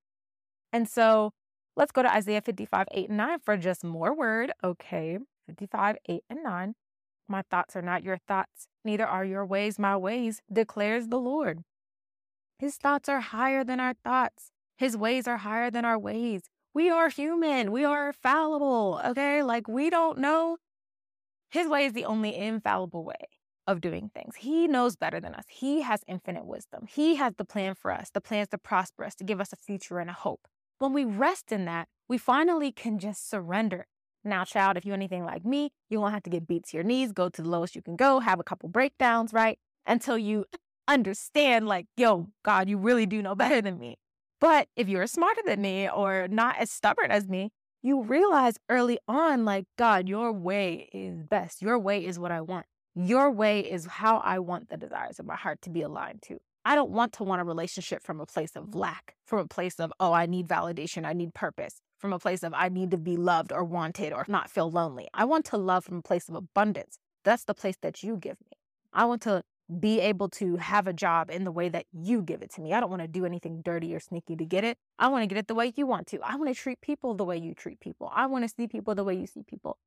And 0.72 0.88
so 0.88 1.32
let's 1.76 1.92
go 1.92 2.02
to 2.02 2.14
Isaiah 2.14 2.40
55, 2.40 2.86
8 2.90 3.08
and 3.08 3.18
9 3.18 3.38
for 3.40 3.56
just 3.56 3.84
more 3.84 4.14
word. 4.14 4.52
Okay, 4.62 5.18
55, 5.46 5.96
8 6.08 6.22
and 6.30 6.42
9. 6.42 6.74
My 7.28 7.42
thoughts 7.50 7.74
are 7.74 7.82
not 7.82 8.04
your 8.04 8.18
thoughts, 8.28 8.68
neither 8.84 9.06
are 9.06 9.24
your 9.24 9.44
ways 9.44 9.78
my 9.78 9.96
ways, 9.96 10.40
declares 10.52 11.08
the 11.08 11.18
Lord. 11.18 11.62
His 12.58 12.76
thoughts 12.76 13.08
are 13.08 13.20
higher 13.20 13.64
than 13.64 13.80
our 13.80 13.94
thoughts. 14.04 14.52
His 14.78 14.96
ways 14.96 15.26
are 15.26 15.38
higher 15.38 15.70
than 15.70 15.84
our 15.84 15.98
ways. 15.98 16.42
We 16.72 16.90
are 16.90 17.08
human. 17.08 17.72
We 17.72 17.84
are 17.84 18.12
fallible. 18.12 19.00
Okay. 19.04 19.42
Like 19.42 19.68
we 19.68 19.90
don't 19.90 20.18
know. 20.18 20.58
His 21.50 21.68
way 21.68 21.86
is 21.86 21.92
the 21.92 22.04
only 22.04 22.34
infallible 22.36 23.04
way 23.04 23.28
of 23.66 23.80
doing 23.80 24.10
things. 24.14 24.36
He 24.36 24.66
knows 24.66 24.96
better 24.96 25.20
than 25.20 25.34
us. 25.34 25.44
He 25.48 25.82
has 25.82 26.02
infinite 26.06 26.46
wisdom. 26.46 26.86
He 26.88 27.16
has 27.16 27.34
the 27.36 27.44
plan 27.44 27.74
for 27.74 27.90
us, 27.90 28.10
the 28.12 28.20
plans 28.20 28.48
to 28.48 28.58
prosper 28.58 29.04
us, 29.04 29.14
to 29.16 29.24
give 29.24 29.40
us 29.40 29.52
a 29.52 29.56
future 29.56 29.98
and 29.98 30.10
a 30.10 30.14
hope. 30.14 30.46
When 30.78 30.92
we 30.92 31.04
rest 31.04 31.52
in 31.52 31.64
that, 31.66 31.88
we 32.08 32.18
finally 32.18 32.72
can 32.72 32.98
just 32.98 33.28
surrender. 33.28 33.86
Now, 34.24 34.44
child, 34.44 34.76
if 34.76 34.84
you're 34.84 34.94
anything 34.94 35.24
like 35.24 35.44
me, 35.44 35.70
you 35.88 36.00
won't 36.00 36.14
have 36.14 36.22
to 36.24 36.30
get 36.30 36.46
beat 36.46 36.64
to 36.68 36.76
your 36.76 36.84
knees, 36.84 37.12
go 37.12 37.28
to 37.28 37.42
the 37.42 37.48
lowest 37.48 37.76
you 37.76 37.82
can 37.82 37.96
go, 37.96 38.20
have 38.20 38.40
a 38.40 38.44
couple 38.44 38.68
breakdowns, 38.68 39.32
right? 39.32 39.58
Until 39.86 40.18
you 40.18 40.46
understand, 40.88 41.66
like, 41.66 41.86
yo, 41.96 42.28
God, 42.42 42.68
you 42.68 42.78
really 42.78 43.06
do 43.06 43.22
know 43.22 43.34
better 43.34 43.60
than 43.60 43.78
me. 43.78 43.96
But 44.40 44.68
if 44.76 44.88
you're 44.88 45.06
smarter 45.06 45.42
than 45.46 45.62
me 45.62 45.88
or 45.88 46.28
not 46.28 46.56
as 46.58 46.70
stubborn 46.70 47.10
as 47.10 47.28
me, 47.28 47.50
you 47.82 48.02
realize 48.02 48.54
early 48.68 48.98
on, 49.06 49.44
like, 49.44 49.66
God, 49.78 50.08
your 50.08 50.32
way 50.32 50.88
is 50.92 51.22
best. 51.22 51.60
Your 51.60 51.78
way 51.78 52.04
is 52.04 52.18
what 52.18 52.32
I 52.32 52.40
want. 52.40 52.66
Your 52.96 53.28
way 53.28 53.58
is 53.58 53.86
how 53.86 54.18
I 54.18 54.38
want 54.38 54.68
the 54.68 54.76
desires 54.76 55.18
of 55.18 55.26
my 55.26 55.34
heart 55.34 55.60
to 55.62 55.70
be 55.70 55.82
aligned 55.82 56.22
to. 56.28 56.38
I 56.64 56.76
don't 56.76 56.92
want 56.92 57.12
to 57.14 57.24
want 57.24 57.40
a 57.40 57.44
relationship 57.44 58.04
from 58.04 58.20
a 58.20 58.26
place 58.26 58.54
of 58.54 58.74
lack, 58.76 59.16
from 59.26 59.40
a 59.40 59.48
place 59.48 59.80
of, 59.80 59.92
oh, 59.98 60.12
I 60.12 60.26
need 60.26 60.46
validation, 60.46 61.04
I 61.04 61.12
need 61.12 61.34
purpose, 61.34 61.82
from 61.98 62.12
a 62.12 62.20
place 62.20 62.44
of, 62.44 62.54
I 62.54 62.68
need 62.68 62.92
to 62.92 62.96
be 62.96 63.16
loved 63.16 63.52
or 63.52 63.64
wanted 63.64 64.12
or 64.12 64.24
not 64.28 64.48
feel 64.48 64.70
lonely. 64.70 65.08
I 65.12 65.24
want 65.24 65.44
to 65.46 65.56
love 65.56 65.84
from 65.84 65.98
a 65.98 66.02
place 66.02 66.28
of 66.28 66.36
abundance. 66.36 66.98
That's 67.24 67.42
the 67.42 67.52
place 67.52 67.76
that 67.82 68.04
you 68.04 68.16
give 68.16 68.36
me. 68.40 68.56
I 68.92 69.06
want 69.06 69.22
to 69.22 69.42
be 69.80 69.98
able 69.98 70.28
to 70.28 70.56
have 70.56 70.86
a 70.86 70.92
job 70.92 71.30
in 71.30 71.42
the 71.42 71.50
way 71.50 71.68
that 71.70 71.86
you 71.92 72.22
give 72.22 72.42
it 72.42 72.52
to 72.52 72.60
me. 72.60 72.72
I 72.72 72.80
don't 72.80 72.90
want 72.90 73.02
to 73.02 73.08
do 73.08 73.24
anything 73.24 73.60
dirty 73.62 73.92
or 73.92 73.98
sneaky 73.98 74.36
to 74.36 74.44
get 74.44 74.62
it. 74.62 74.78
I 75.00 75.08
want 75.08 75.22
to 75.22 75.26
get 75.26 75.38
it 75.38 75.48
the 75.48 75.54
way 75.54 75.72
you 75.74 75.86
want 75.86 76.06
to. 76.08 76.20
I 76.22 76.36
want 76.36 76.48
to 76.48 76.54
treat 76.54 76.80
people 76.80 77.14
the 77.14 77.24
way 77.24 77.38
you 77.38 77.54
treat 77.54 77.80
people. 77.80 78.12
I 78.14 78.26
want 78.26 78.44
to 78.44 78.48
see 78.48 78.68
people 78.68 78.94
the 78.94 79.04
way 79.04 79.14
you 79.14 79.26
see 79.26 79.42
people. 79.42 79.78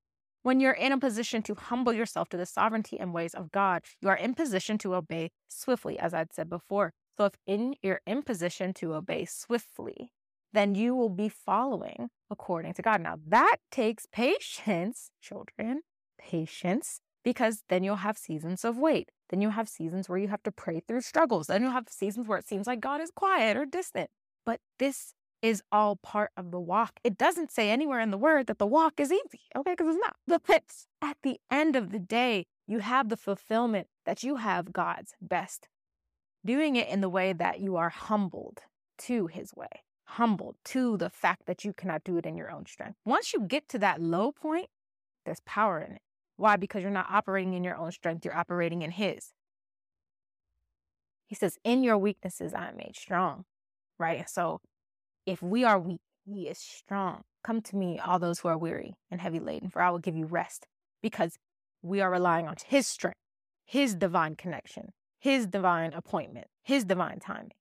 When 0.47 0.61
you're 0.61 0.71
in 0.71 0.93
a 0.93 0.97
position 0.97 1.41
to 1.43 1.55
humble 1.55 1.91
yourself 1.91 2.29
to 2.29 2.37
the 2.37 2.45
sovereignty 2.45 2.97
and 2.97 3.13
ways 3.13 3.33
of 3.33 3.51
God, 3.51 3.83
you 3.99 4.07
are 4.07 4.15
in 4.15 4.33
position 4.33 4.77
to 4.77 4.95
obey 4.95 5.31
swiftly, 5.49 5.99
as 5.99 6.13
I'd 6.13 6.33
said 6.33 6.49
before. 6.49 6.93
So 7.17 7.25
if 7.25 7.33
in, 7.45 7.75
you're 7.81 7.99
in 8.07 8.23
position 8.23 8.73
to 8.75 8.93
obey 8.93 9.25
swiftly, 9.25 10.13
then 10.53 10.73
you 10.73 10.95
will 10.95 11.09
be 11.09 11.27
following 11.27 12.11
according 12.31 12.75
to 12.75 12.81
God. 12.81 13.01
Now 13.01 13.17
that 13.27 13.57
takes 13.71 14.05
patience, 14.09 15.11
children, 15.21 15.81
patience, 16.17 17.01
because 17.25 17.63
then 17.67 17.83
you'll 17.83 17.97
have 17.97 18.17
seasons 18.17 18.63
of 18.63 18.77
wait. 18.77 19.11
Then 19.29 19.41
you'll 19.41 19.51
have 19.51 19.67
seasons 19.67 20.07
where 20.07 20.17
you 20.17 20.29
have 20.29 20.43
to 20.43 20.51
pray 20.53 20.79
through 20.79 21.01
struggles. 21.01 21.47
Then 21.47 21.61
you'll 21.61 21.71
have 21.71 21.89
seasons 21.89 22.25
where 22.25 22.37
it 22.37 22.47
seems 22.47 22.67
like 22.67 22.79
God 22.79 23.01
is 23.01 23.11
quiet 23.13 23.57
or 23.57 23.65
distant. 23.65 24.09
But 24.45 24.61
this 24.79 25.13
is 25.41 25.61
all 25.71 25.95
part 25.95 26.31
of 26.35 26.51
the 26.51 26.59
walk. 26.59 26.99
It 27.03 27.17
doesn't 27.17 27.51
say 27.51 27.69
anywhere 27.69 27.99
in 27.99 28.11
the 28.11 28.17
word 28.17 28.47
that 28.47 28.57
the 28.57 28.65
walk 28.65 28.99
is 28.99 29.11
easy, 29.11 29.41
okay? 29.55 29.73
Because 29.73 29.95
it's 29.95 30.03
not. 30.03 30.15
But 30.47 30.63
at 31.01 31.17
the 31.21 31.39
end 31.51 31.75
of 31.75 31.91
the 31.91 31.99
day, 31.99 32.47
you 32.67 32.79
have 32.79 33.09
the 33.09 33.17
fulfillment 33.17 33.87
that 34.05 34.23
you 34.23 34.37
have 34.37 34.73
God's 34.73 35.13
best. 35.21 35.67
Doing 36.45 36.75
it 36.75 36.87
in 36.87 37.01
the 37.01 37.09
way 37.09 37.33
that 37.33 37.59
you 37.59 37.75
are 37.75 37.89
humbled 37.89 38.61
to 38.99 39.27
his 39.27 39.53
way, 39.55 39.83
humbled 40.05 40.55
to 40.65 40.97
the 40.97 41.09
fact 41.09 41.45
that 41.45 41.63
you 41.63 41.73
cannot 41.73 42.03
do 42.03 42.17
it 42.17 42.25
in 42.25 42.37
your 42.37 42.51
own 42.51 42.65
strength. 42.65 42.97
Once 43.05 43.33
you 43.33 43.41
get 43.41 43.67
to 43.69 43.79
that 43.79 44.01
low 44.01 44.31
point, 44.31 44.69
there's 45.25 45.41
power 45.41 45.79
in 45.79 45.93
it. 45.93 46.01
Why? 46.37 46.55
Because 46.55 46.81
you're 46.81 46.91
not 46.91 47.07
operating 47.09 47.53
in 47.53 47.63
your 47.63 47.75
own 47.75 47.91
strength, 47.91 48.23
you're 48.23 48.35
operating 48.35 48.81
in 48.81 48.91
his. 48.91 49.33
He 51.25 51.35
says, 51.35 51.57
In 51.63 51.83
your 51.83 51.97
weaknesses, 51.97 52.53
I 52.53 52.69
am 52.69 52.77
made 52.77 52.95
strong, 52.95 53.45
right? 53.99 54.29
So 54.29 54.61
if 55.27 55.41
we 55.41 55.65
are 55.65 55.77
weak, 55.77 55.99
he 56.25 56.47
is 56.47 56.57
strong. 56.57 57.21
Come 57.43 57.61
to 57.63 57.75
me, 57.75 57.99
all 57.99 58.17
those 58.17 58.39
who 58.39 58.47
are 58.47 58.57
weary 58.57 58.95
and 59.11 59.21
heavy 59.21 59.39
laden, 59.39 59.69
for 59.69 59.81
I 59.81 59.89
will 59.91 59.99
give 59.99 60.15
you 60.15 60.25
rest 60.25 60.65
because 61.03 61.37
we 61.81 61.99
are 61.99 62.09
relying 62.09 62.47
on 62.47 62.55
his 62.65 62.87
strength, 62.87 63.19
his 63.65 63.93
divine 63.93 64.35
connection, 64.35 64.93
his 65.19 65.45
divine 65.45 65.93
appointment, 65.93 66.47
his 66.63 66.85
divine 66.85 67.19
timing, 67.19 67.51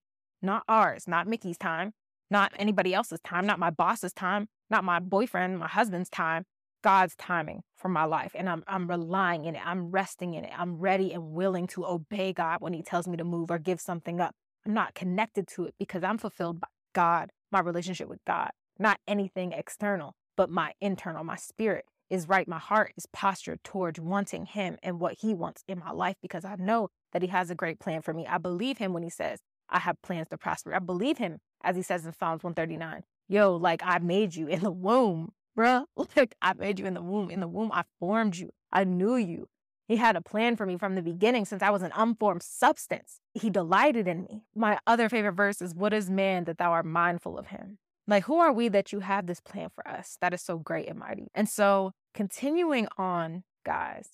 not 0.40 0.62
ours, 0.68 1.08
not 1.08 1.26
Mickey's 1.26 1.58
time, 1.58 1.92
not 2.30 2.52
anybody 2.56 2.94
else's 2.94 3.20
time, 3.20 3.46
not 3.46 3.58
my 3.58 3.70
boss's 3.70 4.12
time, 4.12 4.46
not 4.70 4.84
my 4.84 5.00
boyfriend, 5.00 5.58
my 5.58 5.68
husband's 5.68 6.08
time, 6.08 6.44
God's 6.84 7.16
timing 7.16 7.62
for 7.76 7.88
my 7.88 8.04
life. 8.04 8.30
And 8.36 8.48
I'm, 8.48 8.62
I'm 8.68 8.88
relying 8.88 9.44
in 9.44 9.56
it. 9.56 9.62
I'm 9.64 9.90
resting 9.90 10.34
in 10.34 10.44
it. 10.44 10.52
I'm 10.56 10.78
ready 10.78 11.12
and 11.12 11.32
willing 11.32 11.66
to 11.68 11.84
obey 11.84 12.32
God 12.32 12.60
when 12.60 12.72
he 12.72 12.82
tells 12.82 13.08
me 13.08 13.16
to 13.16 13.24
move 13.24 13.50
or 13.50 13.58
give 13.58 13.80
something 13.80 14.20
up. 14.20 14.34
I'm 14.64 14.74
not 14.74 14.94
connected 14.94 15.48
to 15.48 15.64
it 15.64 15.74
because 15.80 16.04
I'm 16.04 16.18
fulfilled 16.18 16.60
by 16.60 16.68
God 16.94 17.30
my 17.50 17.60
relationship 17.60 18.08
with 18.08 18.24
God, 18.26 18.50
not 18.78 19.00
anything 19.06 19.52
external, 19.52 20.14
but 20.36 20.50
my 20.50 20.72
internal, 20.80 21.24
my 21.24 21.36
spirit 21.36 21.84
is 22.10 22.28
right. 22.28 22.46
My 22.46 22.58
heart 22.58 22.92
is 22.96 23.06
postured 23.12 23.62
towards 23.64 24.00
wanting 24.00 24.46
him 24.46 24.76
and 24.82 25.00
what 25.00 25.14
he 25.20 25.34
wants 25.34 25.64
in 25.66 25.78
my 25.78 25.90
life 25.90 26.16
because 26.22 26.44
I 26.44 26.56
know 26.56 26.88
that 27.12 27.22
he 27.22 27.28
has 27.28 27.50
a 27.50 27.54
great 27.54 27.78
plan 27.80 28.02
for 28.02 28.12
me. 28.12 28.26
I 28.26 28.38
believe 28.38 28.78
him 28.78 28.92
when 28.92 29.02
he 29.02 29.10
says, 29.10 29.40
I 29.68 29.80
have 29.80 30.00
plans 30.02 30.28
to 30.28 30.38
prosper. 30.38 30.74
I 30.74 30.78
believe 30.78 31.18
him 31.18 31.38
as 31.62 31.76
he 31.76 31.82
says 31.82 32.06
in 32.06 32.12
Psalms 32.12 32.44
139. 32.44 33.02
Yo, 33.28 33.56
like 33.56 33.82
I 33.84 33.98
made 33.98 34.36
you 34.36 34.46
in 34.46 34.62
the 34.62 34.70
womb, 34.70 35.32
bruh. 35.58 35.84
Like 36.16 36.36
I 36.40 36.52
made 36.54 36.78
you 36.78 36.86
in 36.86 36.94
the 36.94 37.02
womb. 37.02 37.30
In 37.30 37.40
the 37.40 37.48
womb, 37.48 37.72
I 37.72 37.82
formed 37.98 38.36
you. 38.36 38.50
I 38.72 38.84
knew 38.84 39.16
you. 39.16 39.48
He 39.86 39.96
had 39.96 40.16
a 40.16 40.20
plan 40.20 40.56
for 40.56 40.66
me 40.66 40.76
from 40.76 40.96
the 40.96 41.02
beginning 41.02 41.44
since 41.44 41.62
I 41.62 41.70
was 41.70 41.82
an 41.82 41.92
unformed 41.94 42.42
substance. 42.42 43.20
He 43.34 43.50
delighted 43.50 44.08
in 44.08 44.22
me. 44.22 44.42
My 44.54 44.78
other 44.86 45.08
favorite 45.08 45.32
verse 45.32 45.62
is, 45.62 45.74
What 45.74 45.92
is 45.92 46.10
man 46.10 46.44
that 46.44 46.58
thou 46.58 46.72
art 46.72 46.86
mindful 46.86 47.38
of 47.38 47.48
him? 47.48 47.78
Like, 48.08 48.24
who 48.24 48.38
are 48.38 48.52
we 48.52 48.68
that 48.68 48.92
you 48.92 49.00
have 49.00 49.26
this 49.26 49.40
plan 49.40 49.68
for 49.74 49.86
us 49.86 50.16
that 50.20 50.34
is 50.34 50.42
so 50.42 50.58
great 50.58 50.88
and 50.88 50.98
mighty? 50.98 51.28
And 51.34 51.48
so, 51.48 51.92
continuing 52.14 52.88
on, 52.96 53.44
guys, 53.64 54.10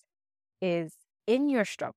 is 0.61 0.95
in 1.27 1.49
your 1.49 1.65
struggle. 1.65 1.97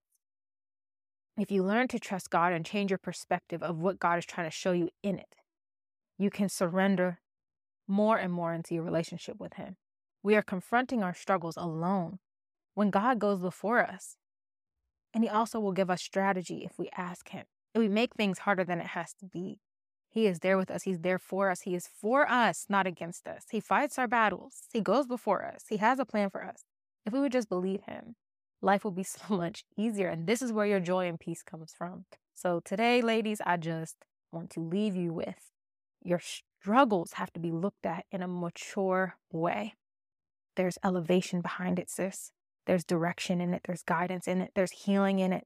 If 1.37 1.51
you 1.51 1.63
learn 1.63 1.89
to 1.89 1.99
trust 1.99 2.29
God 2.29 2.53
and 2.53 2.65
change 2.65 2.91
your 2.91 2.97
perspective 2.97 3.61
of 3.61 3.77
what 3.77 3.99
God 3.99 4.17
is 4.17 4.25
trying 4.25 4.47
to 4.47 4.55
show 4.55 4.71
you 4.71 4.89
in 5.03 5.19
it, 5.19 5.35
you 6.17 6.29
can 6.29 6.47
surrender 6.47 7.19
more 7.87 8.17
and 8.17 8.31
more 8.31 8.53
into 8.53 8.73
your 8.73 8.83
relationship 8.83 9.37
with 9.37 9.53
Him. 9.55 9.75
We 10.23 10.35
are 10.35 10.41
confronting 10.41 11.03
our 11.03 11.13
struggles 11.13 11.57
alone 11.57 12.19
when 12.75 12.91
God 12.91 13.19
goes 13.19 13.39
before 13.39 13.81
us. 13.81 14.17
And 15.13 15.23
He 15.23 15.29
also 15.29 15.59
will 15.59 15.71
give 15.71 15.89
us 15.89 16.01
strategy 16.01 16.63
if 16.63 16.77
we 16.77 16.89
ask 16.95 17.29
Him. 17.29 17.45
If 17.73 17.79
we 17.79 17.89
make 17.89 18.13
things 18.13 18.39
harder 18.39 18.63
than 18.63 18.79
it 18.79 18.87
has 18.87 19.13
to 19.15 19.25
be, 19.25 19.59
He 20.07 20.27
is 20.27 20.39
there 20.39 20.57
with 20.57 20.69
us. 20.69 20.83
He's 20.83 20.99
there 20.99 21.17
for 21.17 21.49
us. 21.49 21.61
He 21.61 21.73
is 21.73 21.87
for 21.87 22.29
us, 22.29 22.67
not 22.69 22.85
against 22.85 23.27
us. 23.27 23.45
He 23.49 23.59
fights 23.59 23.97
our 23.97 24.07
battles. 24.07 24.63
He 24.71 24.81
goes 24.81 25.07
before 25.07 25.43
us. 25.43 25.63
He 25.69 25.77
has 25.77 25.97
a 25.97 26.05
plan 26.05 26.29
for 26.29 26.43
us. 26.43 26.63
If 27.05 27.13
we 27.13 27.19
would 27.19 27.31
just 27.31 27.49
believe 27.49 27.81
Him, 27.87 28.15
life 28.61 28.83
will 28.83 28.91
be 28.91 29.03
so 29.17 29.35
much 29.35 29.63
easier. 29.75 30.09
And 30.09 30.27
this 30.27 30.41
is 30.43 30.53
where 30.53 30.67
your 30.67 30.79
joy 30.79 31.07
and 31.07 31.19
peace 31.19 31.41
comes 31.41 31.73
from. 31.75 32.05
So 32.35 32.59
today, 32.63 33.01
ladies, 33.01 33.41
I 33.45 33.57
just 33.57 33.95
want 34.31 34.49
to 34.51 34.59
leave 34.59 34.95
you 34.95 35.13
with 35.13 35.51
your 36.05 36.21
struggles 36.61 37.13
have 37.13 37.33
to 37.33 37.39
be 37.39 37.51
looked 37.51 37.85
at 37.85 38.05
in 38.11 38.21
a 38.21 38.27
mature 38.27 39.17
way. 39.31 39.73
There's 40.55 40.77
elevation 40.83 41.41
behind 41.41 41.79
it, 41.79 41.89
sis. 41.89 42.31
There's 42.65 42.83
direction 42.83 43.41
in 43.41 43.53
it, 43.53 43.61
there's 43.65 43.83
guidance 43.83 44.27
in 44.27 44.41
it, 44.41 44.51
there's 44.55 44.71
healing 44.71 45.19
in 45.19 45.33
it. 45.33 45.45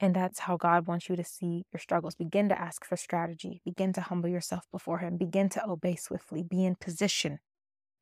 And 0.00 0.16
that's 0.16 0.40
how 0.40 0.56
God 0.56 0.86
wants 0.86 1.08
you 1.08 1.16
to 1.16 1.24
see 1.24 1.66
your 1.72 1.78
struggles. 1.78 2.14
Begin 2.14 2.48
to 2.48 2.58
ask 2.58 2.84
for 2.84 2.96
strategy, 2.96 3.60
begin 3.64 3.92
to 3.92 4.00
humble 4.00 4.30
yourself 4.30 4.64
before 4.72 4.98
Him, 4.98 5.16
begin 5.16 5.48
to 5.50 5.68
obey 5.68 5.94
swiftly, 5.94 6.42
be 6.42 6.64
in 6.64 6.74
position. 6.74 7.38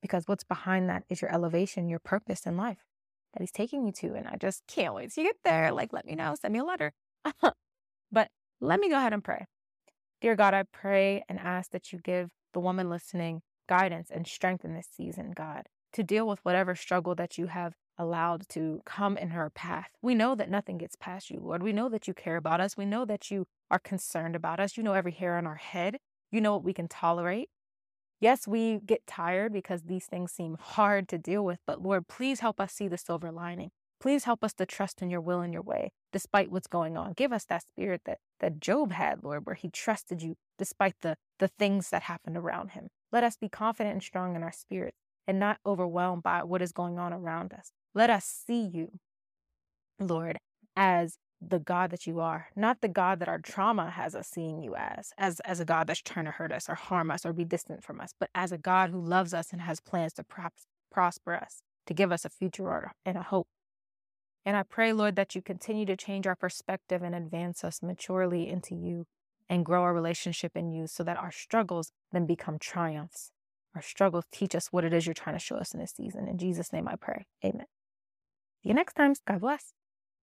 Because 0.01 0.25
what's 0.27 0.45
behind 0.45 0.89
that 0.89 1.03
is 1.09 1.21
your 1.21 1.33
elevation, 1.33 1.89
your 1.89 1.99
purpose 1.99 2.47
in 2.47 2.57
life 2.57 2.79
that 3.35 3.41
He's 3.41 3.51
taking 3.51 3.85
you 3.85 3.93
to. 3.93 4.15
And 4.15 4.29
I 4.29 4.37
just 4.37 4.63
can't 4.69 4.95
wait 4.95 5.13
to 5.15 5.25
get 5.25 5.37
there. 5.45 5.73
Like, 5.73 5.93
let 5.93 6.07
me 6.07 6.15
know, 6.15 6.35
send 6.41 6.53
me 6.53 6.61
a 6.61 6.65
letter. 6.65 6.93
but 8.13 8.29
let 8.61 8.79
me 8.79 8.89
go 8.89 8.97
ahead 8.97 9.13
and 9.13 9.25
pray. 9.25 9.47
Dear 10.21 10.37
God, 10.37 10.55
I 10.55 10.63
pray 10.73 11.25
and 11.29 11.39
ask 11.39 11.73
that 11.73 11.93
you 11.93 11.99
give 11.99 12.31
the 12.55 12.61
woman 12.61 12.89
listening 12.89 13.43
guidance 13.69 14.09
and 14.11 14.27
strength 14.27 14.65
in 14.65 14.75
this 14.75 14.89
season, 14.97 15.33
God 15.37 15.65
to 15.93 16.03
deal 16.03 16.27
with 16.27 16.41
whatever 16.45 16.75
struggle 16.75 17.15
that 17.17 17.39
you 17.39 17.47
have 17.47 17.75
allowed 17.99 18.49
to 18.49 18.81
come 18.85 19.17
in 19.17 19.31
her 19.31 19.51
path. 19.51 19.91
We 20.01 20.15
know 20.15 20.35
that 20.35 20.51
nothing 20.51 20.79
gets 20.79 20.97
past 20.97 21.31
you, 21.31 21.41
Lord. 21.43 21.63
We 21.63 21.73
know 21.73 21.89
that 21.89 22.07
you 22.07 22.15
care 22.15 22.37
about 22.37 22.61
us. 22.61 22.77
We 22.77 22.87
know 22.87 23.05
that 23.05 23.31
you 23.31 23.47
are 23.71 23.81
concerned 23.81 24.37
about 24.37 24.61
us. 24.61 24.77
You 24.77 24.83
know 24.83 24.95
every 24.95 25.13
hair 25.13 25.37
on 25.37 25.47
our 25.47 25.57
head. 25.57 25.99
You 26.31 26.41
know 26.41 26.53
what 26.53 26.65
we 26.65 26.73
can 26.73 26.89
tolerate. 26.89 27.49
Yes, 28.21 28.49
we 28.49 28.81
get 28.85 29.07
tired 29.07 29.53
because 29.53 29.83
these 29.83 30.07
things 30.07 30.33
seem 30.33 30.57
hard 30.61 31.09
to 31.09 31.19
deal 31.19 31.45
with, 31.45 31.61
but 31.67 31.83
Lord, 31.83 32.09
please 32.09 32.41
help 32.41 32.61
us 32.61 32.73
see 32.73 32.89
the 32.89 32.99
silver 32.99 33.31
lining. 33.31 33.71
Please 34.01 34.25
help 34.25 34.43
us 34.45 34.53
to 34.55 34.67
trust 34.67 35.03
in 35.03 35.11
your 35.11 35.21
will 35.21 35.41
and 35.41 35.53
your 35.53 35.63
way, 35.63 35.93
despite 36.13 36.51
what's 36.51 36.67
going 36.67 36.97
on. 36.97 37.13
Give 37.13 37.33
us 37.33 37.45
that 37.47 37.63
spirit 37.63 38.03
that, 38.07 38.19
that 38.41 38.61
Job 38.61 38.93
had, 38.93 39.23
Lord, 39.23 39.47
where 39.47 39.55
he 39.55 39.71
trusted 39.71 40.23
you 40.23 40.37
despite 40.57 40.95
the, 41.01 41.17
the 41.39 41.49
things 41.49 41.91
that 41.91 42.03
happened 42.03 42.37
around 42.37 42.71
him. 42.71 42.89
Let 43.13 43.25
us 43.25 43.37
be 43.37 43.49
confident 43.49 43.95
and 43.95 44.03
strong 44.03 44.37
in 44.37 44.43
our 44.43 44.53
spirits 44.53 44.99
and 45.29 45.39
not 45.39 45.59
overwhelmed 45.67 46.23
by 46.23 46.43
what 46.43 46.63
is 46.63 46.73
going 46.73 46.99
on 46.99 47.13
around 47.13 47.53
us. 47.53 47.71
Let 47.95 48.09
us 48.09 48.25
see 48.25 48.63
you, 48.63 48.99
Lord, 50.01 50.39
as 50.75 51.19
the 51.41 51.59
God 51.59 51.91
that 51.91 52.07
you 52.07 52.19
are, 52.19 52.49
not 52.57 52.81
the 52.81 52.89
God 52.89 53.21
that 53.21 53.29
our 53.29 53.39
trauma 53.39 53.91
has 53.91 54.17
us 54.17 54.27
seeing 54.27 54.63
you 54.63 54.75
as, 54.75 55.13
as, 55.19 55.39
as 55.41 55.61
a 55.61 55.65
God 55.67 55.87
that's 55.87 56.01
trying 56.01 56.25
to 56.25 56.33
hurt 56.33 56.51
us 56.51 56.69
or 56.69 56.75
harm 56.75 57.11
us 57.11 57.27
or 57.27 57.33
be 57.35 57.45
distant 57.45 57.85
from 57.85 58.01
us, 58.01 58.13
but 58.19 58.31
as 58.35 58.51
a 58.51 58.59
God 58.59 58.91
who 58.91 59.01
loves 59.01 59.35
us 59.35 59.53
and 59.53 59.61
has 59.61 59.81
plans 59.81 60.15
to 60.15 60.25
prosper 60.91 61.35
us, 61.35 61.61
to 61.87 61.95
give 61.95 62.11
us 62.11 62.25
a 62.25 62.31
future 62.31 62.91
and 63.05 63.19
a 63.19 63.23
hope. 63.23 63.47
And 64.47 64.57
I 64.57 64.63
pray, 64.63 64.95
Lord, 64.95 65.15
that 65.17 65.35
you 65.35 65.43
continue 65.43 65.85
to 65.87 65.97
change 65.97 66.27
our 66.27 66.35
perspective 66.35 67.03
and 67.03 67.15
advance 67.15 67.63
us 67.63 67.83
maturely 67.83 68.49
into 68.49 68.75
you 68.75 69.05
and 69.49 69.65
grow 69.65 69.83
our 69.83 69.95
relationship 69.95 70.57
in 70.57 70.73
you 70.73 70.87
so 70.87 71.05
that 71.05 71.19
our 71.19 71.31
struggles 71.31 71.93
then 72.13 72.25
become 72.25 72.59
triumphs 72.59 73.31
our 73.75 73.83
struggles 73.83 74.25
teach 74.33 74.55
us 74.55 74.69
what 74.73 74.85
it 74.85 74.93
is 74.93 75.07
you're 75.07 75.15
trying 75.15 75.37
to 75.37 75.41
show 75.41 75.57
us 75.57 75.73
in 75.73 75.81
this 75.81 75.93
season. 75.93 76.29
In 76.29 76.39
Jesus' 76.39 76.73
name 76.73 76.89
I 76.89 76.97
pray. 76.97 77.27
Amen. 77.45 77.67
See 78.63 78.71
you 78.71 78.75
next 78.75 78.95
time. 78.95 79.15
God 79.27 79.41
bless. 79.41 79.73